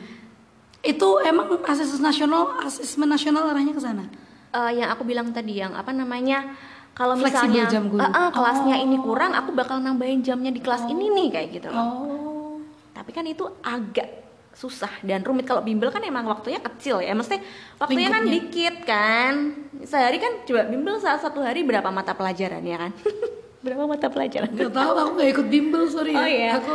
[0.84, 4.04] Itu emang asesmen nasional, asesmen nasional arahnya ke sana.
[4.48, 6.56] Eh, yang aku bilang tadi, yang apa namanya?
[6.98, 7.96] Kalau misalnya jam guru.
[7.96, 8.82] eh, eh, kelasnya Oh.
[8.82, 11.78] ini kurang, aku bakal nambahin jamnya di kelas ini nih, kayak gitu loh.
[11.80, 12.58] Oh.
[12.90, 14.10] tapi kan itu agak
[14.50, 17.38] susah dan rumit kalau bimbel kan emang waktunya kecil ya mesti
[17.76, 18.50] waktunya kan Lingkupnya.
[18.50, 19.34] dikit kan
[19.80, 22.90] sehari kan coba bimbel saat satu hari berapa mata pelajaran ya kan
[23.64, 26.26] berapa mata pelajaran Gak tahu aku gak ikut bimbel sorry oh ya.
[26.26, 26.74] iya Aku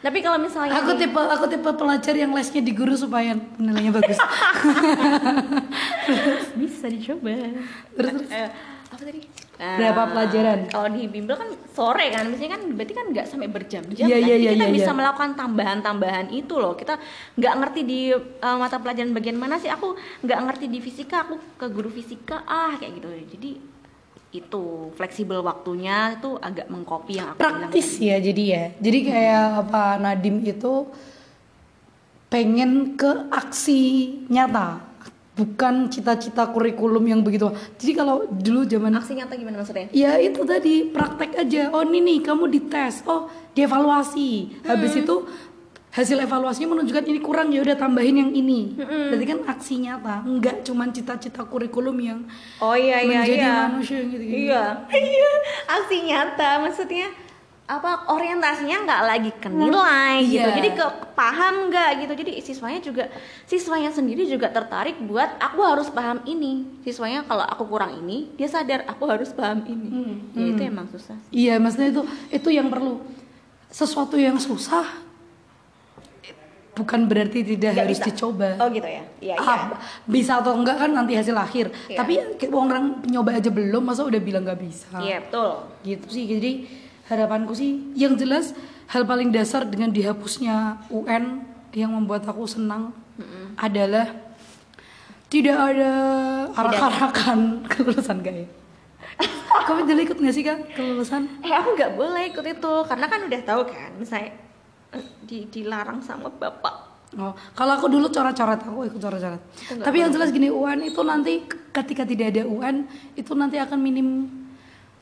[0.00, 3.92] tapi kalau misalnya aku nih- tipe aku tipe pelajar yang lesnya di guru supaya nilainya
[3.94, 4.18] bagus.
[6.56, 7.30] bisa dicoba
[7.94, 8.28] terus terus.
[8.28, 8.50] Eh,
[8.88, 9.20] apa tadi
[9.60, 10.58] Berapa pelajaran?
[10.72, 14.24] kalau di bimbel kan sore kan biasanya kan berarti kan nggak sampai berjam-jam Iya, kan
[14.24, 14.96] iya, Jadi iya, kita iya, bisa iya.
[14.96, 16.96] melakukan tambahan-tambahan itu loh kita
[17.36, 19.92] nggak ngerti di eh, mata pelajaran bagian mana sih aku
[20.24, 23.50] nggak ngerti di fisika aku ke guru fisika ah kayak gitu jadi
[24.30, 28.08] itu fleksibel waktunya itu agak mengcopy yang aku bilang Praktis tadi.
[28.08, 28.64] ya jadi ya.
[28.78, 30.86] Jadi kayak apa Nadim itu
[32.30, 33.82] pengen ke aksi
[34.30, 34.86] nyata
[35.40, 37.48] bukan cita-cita kurikulum yang begitu.
[37.80, 39.88] Jadi kalau dulu zaman aksi nyata gimana maksudnya?
[39.96, 41.72] Ya itu tadi praktek aja.
[41.72, 43.00] Oh ini nih kamu dites.
[43.08, 44.60] Oh dievaluasi.
[44.68, 45.02] Habis Hmm.
[45.08, 45.16] itu
[45.90, 48.76] hasil evaluasinya menunjukkan ini kurang ya udah tambahin yang ini.
[48.78, 52.20] Berarti kan aksi nyata enggak cuman cita-cita kurikulum yang
[52.60, 53.56] oh iya iya menjadi iya.
[53.66, 54.64] manusia gitu gitu iya.
[55.10, 55.30] Iya
[55.66, 57.08] aksi nyata maksudnya
[57.70, 60.58] apa orientasinya nggak lagi ke nilai gitu Iya.
[60.58, 63.04] jadi ke paham nggak gitu jadi siswanya juga
[63.44, 68.46] siswanya sendiri juga tertarik buat aku harus paham ini siswanya kalau aku kurang ini dia
[68.46, 72.02] sadar aku harus paham ini Hmm, ya itu emang susah Iya, maksudnya itu
[72.32, 72.98] itu yang perlu.
[73.68, 75.06] Sesuatu yang susah
[76.72, 78.08] bukan berarti tidak Nggak harus bisa.
[78.08, 78.48] dicoba.
[78.56, 79.60] oh gitu ya iya iya Ah,
[80.06, 81.68] bisa atau enggak kan nanti hasil akhir.
[81.86, 81.98] Iya.
[81.98, 84.96] Tapi kayak orang nyoba aja belum, masa udah bilang nggak bisa.
[84.98, 86.24] iya betul Gitu sih.
[86.26, 86.50] Jadi
[87.10, 88.54] harapanku sih yang jelas
[88.86, 91.42] hal paling dasar dengan dihapusnya UN
[91.74, 92.94] yang membuat aku senang
[93.58, 94.06] adalah
[95.30, 95.92] tidak ada
[96.54, 97.38] arak-arakan
[97.70, 98.46] kelulusan gak ya?
[99.66, 101.26] Kamu jadi ikut gak sih kak kelulusan?
[101.42, 104.34] eh aku nggak boleh ikut itu karena kan udah tahu kan misalnya
[104.94, 109.42] eh, di dilarang sama bapak Oh, kalau aku dulu coret-coret aku ikut coret-coret.
[109.82, 111.42] Tapi yang jelas gini UN itu nanti
[111.74, 112.86] ketika tidak ada UN
[113.18, 114.30] itu nanti akan minim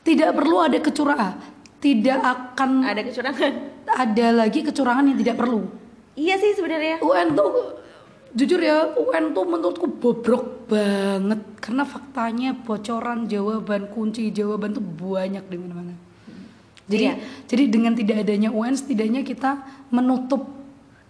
[0.01, 1.37] tidak perlu ada kecurangan.
[1.79, 3.51] Tidak akan ada kecurangan
[3.89, 5.63] ada lagi kecurangan yang tidak perlu.
[6.13, 7.79] iya sih sebenarnya UN tuh
[8.31, 15.41] jujur ya UN tuh menurutku bobrok banget karena faktanya bocoran jawaban kunci jawaban tuh banyak
[15.41, 15.95] di mana-mana.
[16.85, 17.15] Jadi Iya.
[17.47, 20.45] jadi dengan tidak adanya UN setidaknya kita menutup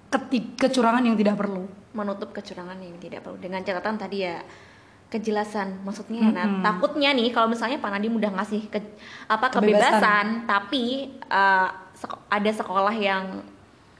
[0.08, 1.66] keti- kecurangan yang tidak perlu.
[1.90, 4.46] menutup kecurangan yang tidak perlu dengan catatan tadi ya
[5.10, 8.78] kejelasan maksudnya nah takutnya nih kalau misalnya Pak Nadiem udah ngasih ke,
[9.26, 9.58] apa Kebebasan.
[9.58, 10.84] kebebasan, tapi
[11.24, 13.42] eh, seko- ada sekolah yang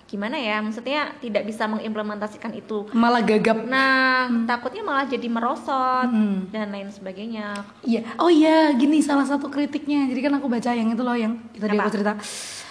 [0.06, 3.62] gimana ya maksudnya tidak bisa mengimplementasikan itu Malah gagap.
[3.64, 6.46] nah takutnya malah jadi merosot Hmm.
[6.48, 7.54] dan lain sebagainya
[7.84, 8.18] Iya.
[8.18, 10.06] Oh iya, gini salah satu kritiknya.
[10.06, 11.78] Jadi kan aku baca yang itu loh yang Apa?
[11.80, 12.14] aku cerita.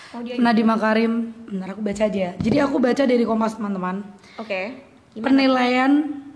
[0.09, 1.12] oh dia Nadiem Makarim.
[1.45, 2.34] Bentar aku baca aja.
[2.34, 4.03] Jadi aku baca dari Kompas teman-teman.
[4.36, 4.61] oke
[5.09, 5.93] gimana Penilaian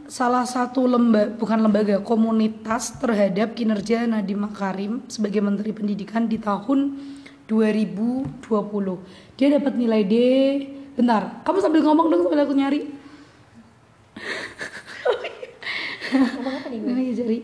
[0.08, 6.98] salah satu lembaga bukan lembaga komunitas terhadap kinerja Nadiem Makarim sebagai Menteri Pendidikan di tahun
[7.46, 8.40] 2020.
[9.38, 10.14] Dia dapat nilai D.
[10.92, 12.80] Bentar, kamu sambil ngomong dong sambil aku nyari.
[16.12, 17.38] ngomong apa nih gue cari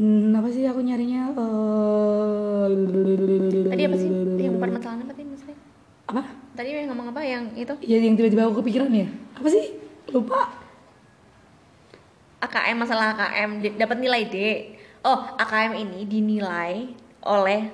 [0.00, 1.34] Hmm, apa sih aku nyarinya?
[1.34, 2.64] Eh,
[3.68, 5.56] tadi apa sih yang permasalahan apa tadi maksudnya
[6.08, 6.22] apa?
[6.56, 9.10] tadi yang ngomong apa yang itu Ya yang tiba-tiba aku kepikiran ya.
[9.36, 9.76] Apa sih?
[10.14, 10.69] Lupa.
[12.40, 14.36] AKM masalah AKM dapat nilai D.
[15.00, 17.68] Oh, AKM ini dinilai oleh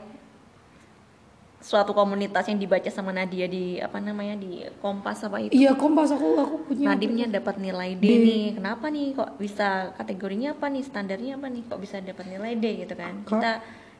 [1.56, 5.50] suatu komunitas yang dibaca sama Nadia di apa namanya di Kompas apa itu.
[5.50, 6.94] Iya kompas aku aku punya.
[6.94, 8.10] Nadimnya dapat nilai D, D.
[8.22, 8.44] nih.
[8.54, 10.82] Kenapa nih kok bisa kategorinya apa nih?
[10.82, 11.66] Standarnya apa nih?
[11.66, 13.22] Kok bisa dapat nilai D gitu kan?
[13.22, 13.50] Kok- Kita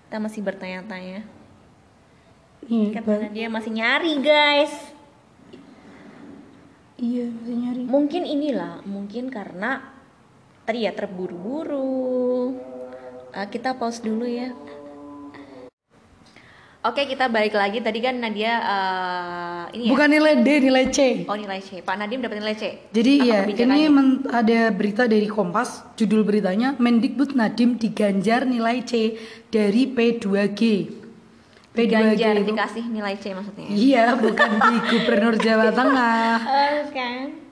[0.07, 1.27] kita masih bertanya-tanya.
[2.67, 4.75] Nih, Karena dia masih nyari, guys.
[6.97, 7.83] Iya masih nyari.
[7.87, 9.83] Mungkin inilah, mungkin karena
[10.67, 12.59] tadi ya terburu-buru.
[13.31, 14.51] Eh, kita pause dulu ya.
[16.87, 17.83] Oke, kita balik lagi.
[17.83, 19.91] Tadi kan Nadia eh, ini ya.
[19.95, 21.27] Bukan nilai D nilai C.
[21.27, 21.83] Oh, nilai C.
[21.83, 22.91] Pak Nadim dapat nilai C.
[22.91, 28.83] Jadi Apa ya ini men- ada berita dari Kompas, judul beritanya Mendikbud Nadim diganjar nilai
[28.83, 29.19] C
[29.51, 30.63] dari P2G.
[31.77, 33.67] P2G Ganjar itu dikasih nilai C maksudnya.
[33.69, 36.39] Iya, bukan di Gubernur Jawa Tengah.
[36.41, 37.46] Harus kan?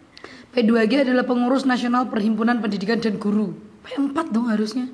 [0.54, 3.58] P2G adalah pengurus nasional Perhimpunan Pendidikan dan Guru.
[3.82, 4.86] P4 dong harusnya.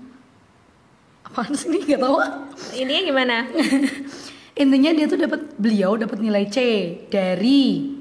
[1.20, 2.16] Apaan sih ini nggak tahu.
[2.80, 3.36] Ininya gimana?
[4.62, 6.58] Intinya dia tuh dapat beliau dapat nilai C
[7.12, 7.92] dari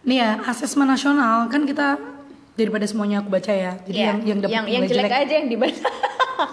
[0.00, 2.00] nih ya asesmen nasional kan kita
[2.56, 3.76] daripada semuanya aku baca ya.
[3.84, 5.88] Jadi Iya, yang yang dapat yang, yang jelek, jelek, aja yang dibaca.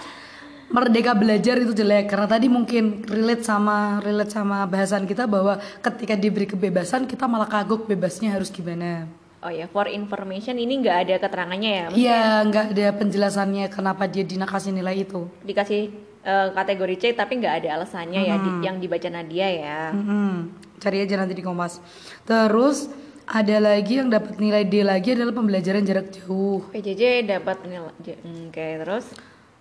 [0.76, 6.20] Merdeka belajar itu jelek karena tadi mungkin relate sama relate sama bahasan kita bahwa ketika
[6.20, 9.08] diberi kebebasan kita malah kagok bebasnya harus gimana.
[9.38, 11.86] Oh ya, for information ini nggak ada keterangannya ya.
[11.90, 15.30] Iya, nggak ada penjelasannya kenapa dia dinakasi nilai itu.
[15.42, 15.82] Dikasih
[16.24, 19.80] eh, kategori C tapi nggak ada alasannya ya di- yang dibaca Nadia ya.
[19.92, 20.52] Mm-mm.
[20.78, 21.82] Cari aja nanti di Kompas.
[22.24, 22.90] Terus
[23.24, 26.64] ada lagi yang dapat nilai D lagi adalah pembelajaran jarak jauh.
[26.72, 29.06] PJJ dapat nilai J- hmm, Oke, terus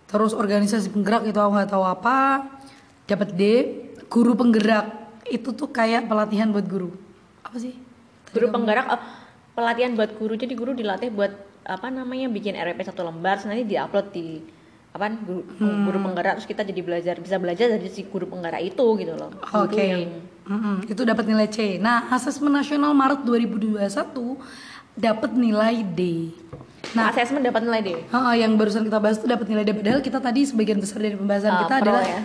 [0.07, 2.47] Terus organisasi penggerak itu aku nggak tahu apa.
[3.05, 3.43] Dapat D.
[4.07, 4.87] Guru penggerak
[5.27, 6.95] itu tuh kayak pelatihan buat guru.
[7.43, 7.74] Apa sih?
[8.27, 9.01] guru penggerak oh,
[9.57, 11.32] pelatihan buat guru jadi guru dilatih buat
[11.64, 14.38] apa namanya bikin RP satu lembar nanti diupload di
[14.92, 18.86] apa guru, guru penggerak terus kita jadi belajar bisa belajar dari si guru penggerak itu
[18.96, 19.80] gitu loh Oke.
[19.80, 21.74] yang- Mm-mm, Itu dapat nilai C.
[21.76, 24.38] Nah, asesmen nasional Maret 2021
[24.94, 26.30] dapat nilai D.
[26.94, 29.98] nah asesmen dapat nilai D Ha, yang barusan kita bahas itu dapat nilai D padahal
[30.00, 32.20] kita tadi sebagian besar dari pembahasan Ah, kita pro adalah ya.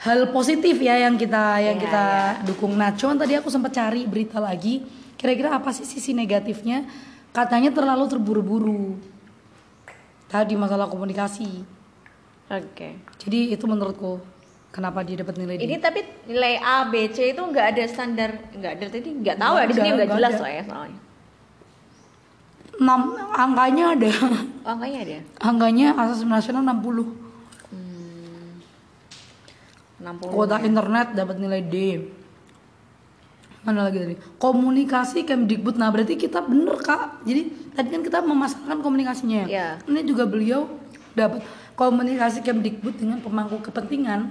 [0.00, 2.04] hal positif ya yang kita yang Iya, kita
[2.44, 2.74] dukung.
[2.74, 4.82] Nah, cuman tadi aku sempat cari berita lagi,
[5.16, 6.86] kira-kira apa sih sisi negatifnya?
[7.34, 8.98] Katanya terlalu terburu-buru.
[10.30, 11.62] Tadi masalah komunikasi.
[12.50, 12.88] oke
[13.22, 14.34] Jadi itu menurutku
[14.74, 15.62] kenapa dia dapat nilai D.
[15.70, 19.54] ini tapi nilai A B C itu nggak ada standar nggak ada tadi nggak tahu
[19.54, 20.98] ya di sini nggak jelas ya soalnya
[22.74, 24.10] Enam, angkanya ada.
[24.66, 27.06] oh, angkanya ada angkanya asas nasional 60.
[30.02, 32.02] 60 Kuota internet dapat nilai D.
[33.64, 34.14] Mana lagi tadi?
[34.36, 35.80] Komunikasi Kemdikbud.
[35.80, 37.24] Nah, berarti kita bener, Kak.
[37.24, 39.48] Jadi, tadi kan kita memasarkan komunikasinya.
[39.48, 39.80] Iya.
[39.88, 40.68] Ini juga beliau
[41.16, 41.40] dapat
[41.74, 44.30] komunikasi Kemdikbud dengan pemangku kepentingan.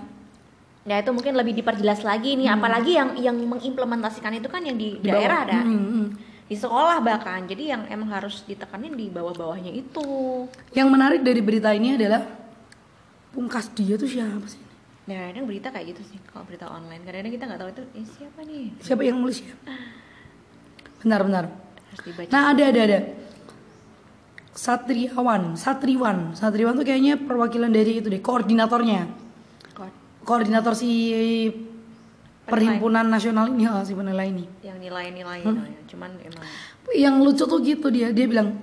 [0.84, 5.00] Nah itu mungkin lebih diperjelas lagi nih, apalagi yang yang mengimplementasikan itu kan yang di,
[5.00, 6.08] Di daerah ada, Hmm, hmm.
[6.52, 7.48] di sekolah bahkan.
[7.48, 10.44] Jadi yang emang harus ditekanin di bawah-bawahnya itu.
[10.76, 12.28] Yang menarik dari berita ini adalah
[13.32, 14.63] pungkas dia tuh siapa sih?
[15.04, 17.04] Nah kadang berita kayak gitu sih, kalau berita online.
[17.04, 19.56] Kadang-kadang kita nggak tahu itu eh, siapa nih, Siapa yang nulis ya?
[21.00, 21.46] Benar, benar.
[21.92, 22.30] harus dibaca.
[22.30, 23.00] Nah, ada ada ada.
[24.54, 26.18] Satriawan, Satriwan.
[26.32, 29.10] Satriwan tuh kayaknya perwakilan dari itu deh, koordinatornya.
[29.74, 30.90] Kok- koordinator si
[32.44, 35.64] perhimpunan nasional ini oh, si penilai ini yang nilai-nilai Hmm.
[35.88, 36.44] cuman emang
[36.92, 38.60] yang lucu tuh gitu dia dia bilang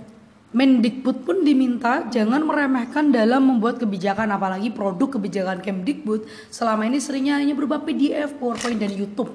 [0.51, 7.39] Mendikbud pun diminta jangan meremehkan dalam membuat kebijakan apalagi produk kebijakan Kemdikbud selama ini seringnya
[7.39, 9.31] hanya berupa PDF, PowerPoint dan YouTube.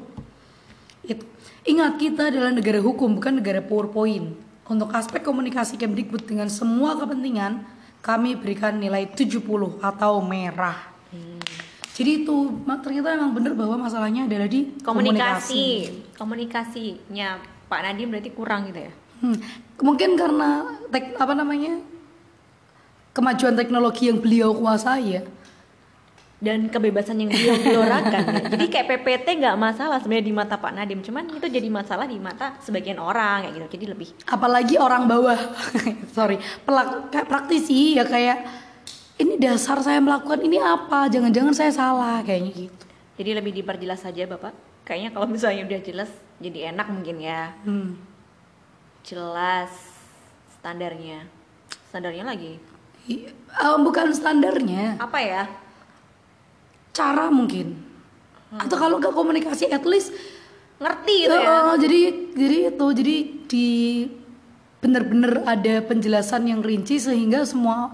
[1.08, 1.24] Itu.
[1.64, 4.36] Ingat kita adalah negara hukum bukan negara PowerPoint.
[4.68, 7.64] Untuk aspek komunikasi Kemdikbud dengan semua kepentingan
[8.04, 9.40] kami berikan nilai 70
[9.80, 10.92] atau merah.
[11.96, 15.88] Jadi itu ternyata memang benar bahwa masalahnya adalah di komunikasi
[16.20, 17.40] komunikasinya
[17.72, 19.38] Pak Nadiem berarti kurang gitu ya Hmm,
[19.80, 20.50] mungkin karena
[20.90, 21.80] tek, apa namanya
[23.12, 25.24] kemajuan teknologi yang beliau kuasai ya.
[26.36, 28.42] dan kebebasan yang dia gelorakan ya.
[28.54, 32.20] jadi kayak PPT nggak masalah sebenarnya di mata Pak Nadiem cuman itu jadi masalah di
[32.20, 35.40] mata sebagian orang kayak gitu jadi lebih Apalagi orang bawah,
[36.16, 36.36] sorry,
[36.68, 38.44] pelak, kayak praktisi ya kayak
[39.16, 41.08] ini dasar saya melakukan ini apa?
[41.08, 42.84] Jangan-jangan saya salah kayaknya gitu.
[43.16, 44.52] jadi lebih diperjelas saja Bapak
[44.84, 47.96] kayaknya kalau misalnya udah jelas jadi enak mungkin ya Hmm.
[49.06, 49.70] Jelas
[50.60, 51.30] standarnya
[51.94, 52.58] standarnya lagi
[53.06, 55.44] eh, bukan standarnya, apa ya
[56.96, 57.76] cara mungkin.
[58.56, 60.16] Atau kalau nggak komunikasi, at least
[60.80, 62.00] ngerti gitu ya Eh, jadi
[62.36, 63.16] jadi itu jadi
[63.52, 63.68] di
[64.80, 67.92] bener-bener ada penjelasan yang rinci sehingga semua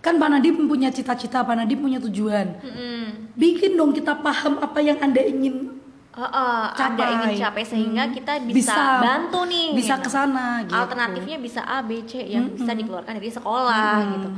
[0.00, 2.56] kan Pak Nadiem punya cita-cita, Pak Nadiem punya tujuan.
[2.64, 3.36] Mm-mm.
[3.36, 5.79] Bikin dong kita paham apa yang anda ingin
[6.10, 7.14] Oh, ada Capai.
[7.14, 8.12] ingin capai sehingga Hmm.
[8.12, 8.98] kita bisa, Bisa.
[8.98, 10.04] bantu nih bisa gitu.
[10.04, 10.74] ke sana gitu.
[10.74, 14.28] alternatifnya bisa A B C yang bisa dikeluarkan dari sekolah gitu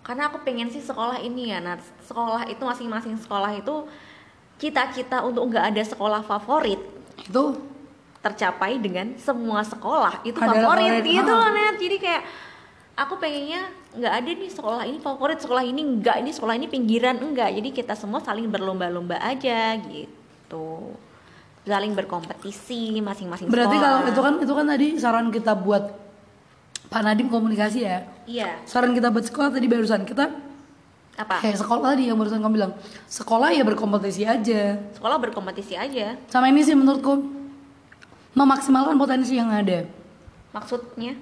[0.00, 1.76] karena aku pengen sih sekolah ini ya nah
[2.08, 3.84] sekolah itu masing-masing sekolah itu
[4.56, 6.80] cita-cita untuk nggak ada sekolah favorit
[7.20, 7.44] itu
[8.20, 12.22] tercapai dengan semua sekolah itu Adalah favorit favorit, gitu loh net jadi kayak
[12.96, 13.60] aku pengennya
[13.92, 17.68] nggak ada nih sekolah ini favorit sekolah ini enggak ini sekolah ini pinggiran enggak jadi
[17.68, 20.96] kita semua saling berlomba-lomba aja gitu
[21.62, 24.00] saling berkompetisi masing-masing berarti sekolah.
[24.00, 25.84] kalau itu kan itu kan tadi saran kita buat
[26.90, 28.02] Pak Nadim komunikasi ya.
[28.24, 30.26] iya Saran kita buat sekolah tadi barusan kita
[31.14, 32.72] apa kayak sekolah tadi yang barusan kamu bilang
[33.04, 34.80] sekolah ya berkompetisi aja.
[34.90, 37.20] sekolah berkompetisi aja Sama ini sih menurutku
[38.32, 39.84] memaksimalkan potensi yang ada.
[40.50, 41.14] maksudnya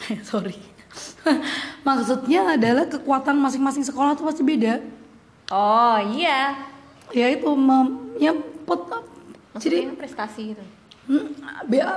[0.24, 0.56] Sorry.
[1.80, 4.82] Maksudnya adalah kekuatan masing-masing sekolah tuh pasti beda.
[5.48, 6.56] oh iya
[7.10, 8.34] Ya itu mem, ya
[8.78, 9.02] pot,
[9.58, 10.64] jadi maksudnya prestasi gitu
[11.10, 11.26] hmm,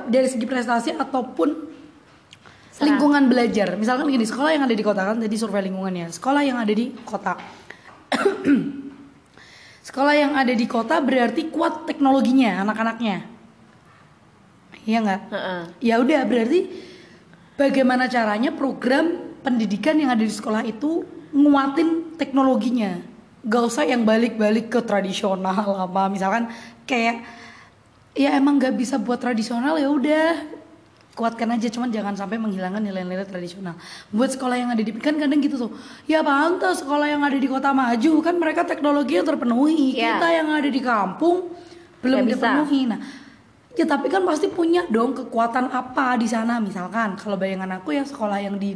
[0.10, 1.74] dari segi prestasi ataupun
[2.74, 2.90] Serah.
[2.90, 3.78] lingkungan belajar.
[3.78, 6.10] Misalkan gini, sekolah yang ada di kota kan tadi survei lingkungannya.
[6.10, 7.38] Sekolah yang ada di kota.
[9.88, 13.30] sekolah yang ada di kota berarti kuat teknologinya anak-anaknya.
[14.90, 15.22] Iya nggak?
[15.30, 15.62] Heeh.
[15.86, 16.60] Ya udah berarti
[17.56, 23.13] bagaimana caranya program pendidikan yang ada di sekolah itu nguatin teknologinya.
[23.44, 26.48] Gak usah yang balik-balik ke tradisional apa misalkan
[26.88, 27.28] kayak
[28.16, 30.64] ya emang gak bisa buat tradisional ya udah
[31.14, 33.78] kuatkan aja cuman jangan sampai menghilangkan nilai-nilai tradisional.
[34.10, 35.72] Buat sekolah yang ada di kan kadang gitu tuh.
[36.10, 39.94] Ya pantas sekolah yang ada di kota maju kan mereka teknologinya terpenuhi.
[39.94, 40.18] Iya.
[40.18, 41.54] Kita yang ada di kampung
[42.02, 42.34] belum bisa.
[42.42, 42.82] dipenuhi.
[42.90, 43.00] Nah,
[43.78, 48.06] ya tapi kan pasti punya dong kekuatan apa di sana misalkan kalau bayangan aku ya
[48.06, 48.74] sekolah yang di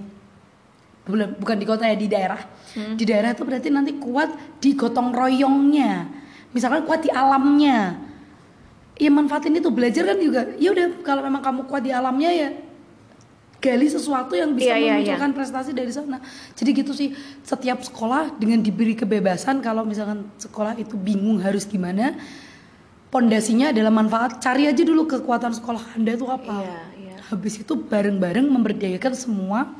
[1.07, 2.41] bukan bukan di kota ya di daerah.
[2.77, 6.05] Di daerah itu berarti nanti kuat di gotong royongnya.
[6.53, 7.97] Misalkan kuat di alamnya.
[8.97, 10.41] Ya manfaatin itu belajar kan juga.
[10.61, 12.49] Ya udah kalau memang kamu kuat di alamnya ya
[13.57, 14.93] gali sesuatu yang bisa Iya, iya, iya.
[14.93, 16.21] memunculkan prestasi dari sana.
[16.53, 22.13] Jadi gitu sih setiap sekolah dengan diberi kebebasan kalau misalkan sekolah itu bingung harus gimana,
[23.09, 24.37] pondasinya adalah manfaat.
[24.37, 26.55] Cari aja dulu kekuatan sekolah Anda itu apa.
[26.61, 27.15] Iya, iya.
[27.33, 29.73] Habis itu bareng-bareng memberdayakan semua.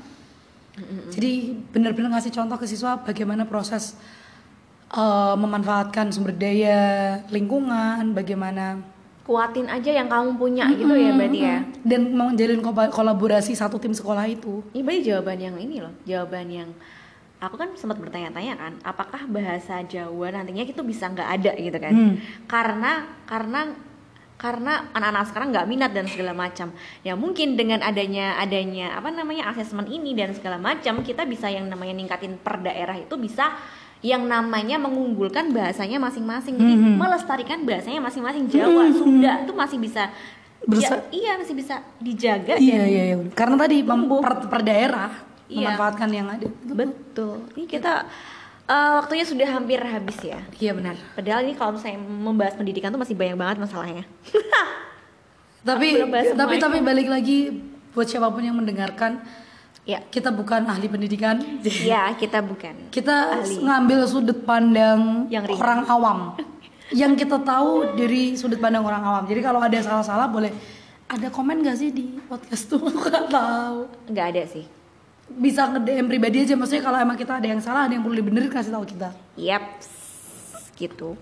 [1.09, 1.32] Jadi
[1.67, 3.97] benar-benar ngasih contoh ke siswa bagaimana proses
[4.89, 6.80] eh, memanfaatkan sumber daya
[7.28, 8.80] lingkungan, bagaimana
[9.23, 13.91] kuatin aja yang kamu punya gitu ya berarti ya dan menjalin ko- kolaborasi satu tim
[13.91, 14.63] sekolah itu.
[14.71, 16.69] ini berarti jawaban yang ini loh jawaban yang
[17.38, 21.91] aku kan sempat bertanya-tanya kan apakah bahasa Jawa nantinya itu bisa nggak ada gitu kan
[21.91, 22.15] Hmm.
[22.47, 22.91] karena
[23.28, 23.75] karena
[24.38, 26.69] karena anak-anak sekarang nggak minat dan segala macam
[27.01, 31.65] ya mungkin dengan adanya adanya apa namanya asesmen ini dan segala macam kita bisa yang
[31.65, 33.57] namanya ningkatin per daerah itu bisa
[33.99, 37.01] yang namanya mengunggulkan bahasanya masing-masing jadi Mhm.
[37.01, 40.13] melestarikan bahasanya masing-masing Jawa Sunda itu masih bisa
[40.59, 43.15] Bersa- ya, iya masih bisa dijaga Iya dan iya iya.
[43.31, 45.09] Karena tadi per, per daerah
[45.47, 45.63] Iya.
[45.63, 46.43] memanfaatkan yang ada.
[46.67, 47.45] Betul.
[47.55, 48.03] Ini kita
[48.68, 50.39] eh, waktunya sudah hampir habis ya.
[50.59, 50.95] Iya benar.
[51.15, 54.03] Padahal ini kalau misalnya membahas pendidikan tuh masih banyak banget masalahnya.
[55.68, 55.99] Tapi
[56.32, 57.51] tapi tapi balik lagi
[57.91, 59.20] buat siapa pun yang mendengarkan,
[59.84, 59.99] ya.
[60.07, 61.43] kita bukan ahli pendidikan.
[61.84, 62.88] Ya, kita bukan.
[62.88, 63.59] Kita Ahli.
[63.68, 65.59] ngambil sudut pandang Yang ringan.
[65.59, 66.18] orang awam.
[67.01, 69.24] yang kita tahu dari sudut pandang orang awam.
[69.28, 70.55] Jadi kalau ada salah-salah boleh
[71.07, 72.80] ada komen gak sih di podcast tuh?
[72.88, 73.78] Nggak tahu.
[74.07, 74.63] Nggak ada sih.
[75.28, 78.15] Bisa nge DM pribadi aja maksudnya kalau emang kita ada yang salah, ada yang perlu
[78.15, 79.11] dibenerin kasih tahu kita.
[79.36, 79.84] Yap.
[80.80, 81.19] Gitu.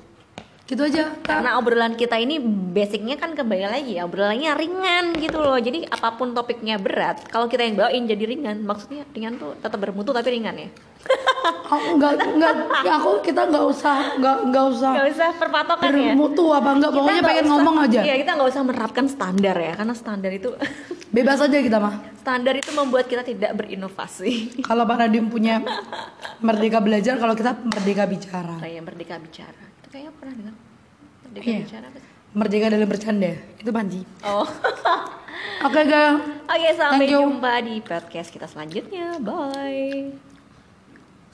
[0.66, 1.14] Gitu aja.
[1.22, 2.42] Karena obrolan kita ini
[2.74, 5.56] basicnya kan kembali lagi ya obrolannya ringan gitu loh.
[5.56, 8.66] Jadi apa pun topiknya berat, kalau kita yang bawain jadi ringan.
[8.66, 10.70] Maksudnya ringan tuh tetap bermutu tapi ringan ya.
[11.68, 15.90] aku nggak nggak aku kita nggak usah nggak nggak usah Nggak usah perpatokan ya.
[16.12, 19.56] bermutu apa enggak Kita pokoknya pengen usah- ngomong aja Iya, kita nggak usah menerapkan standar
[19.56, 20.50] ya, karena standar itu
[21.16, 24.66] bebas aja kita mah standar itu membuat kita tidak berinovasi.
[24.66, 25.62] kalau Pak Nadim punya
[26.46, 29.62] merdeka belajar kalau kita merdeka bicara Kayak merdeka bicara.
[29.96, 30.56] Kayaknya pernah dengar.
[31.24, 31.60] Merdeka Iya.
[31.64, 32.12] bicara apa sih?
[32.36, 34.44] merdeka dalam bercanda itu Panji Oh.
[35.64, 37.22] oke guys Oke, sampai Thank you.
[37.24, 39.16] jumpa di podcast kita selanjutnya.
[39.18, 40.35] Bye.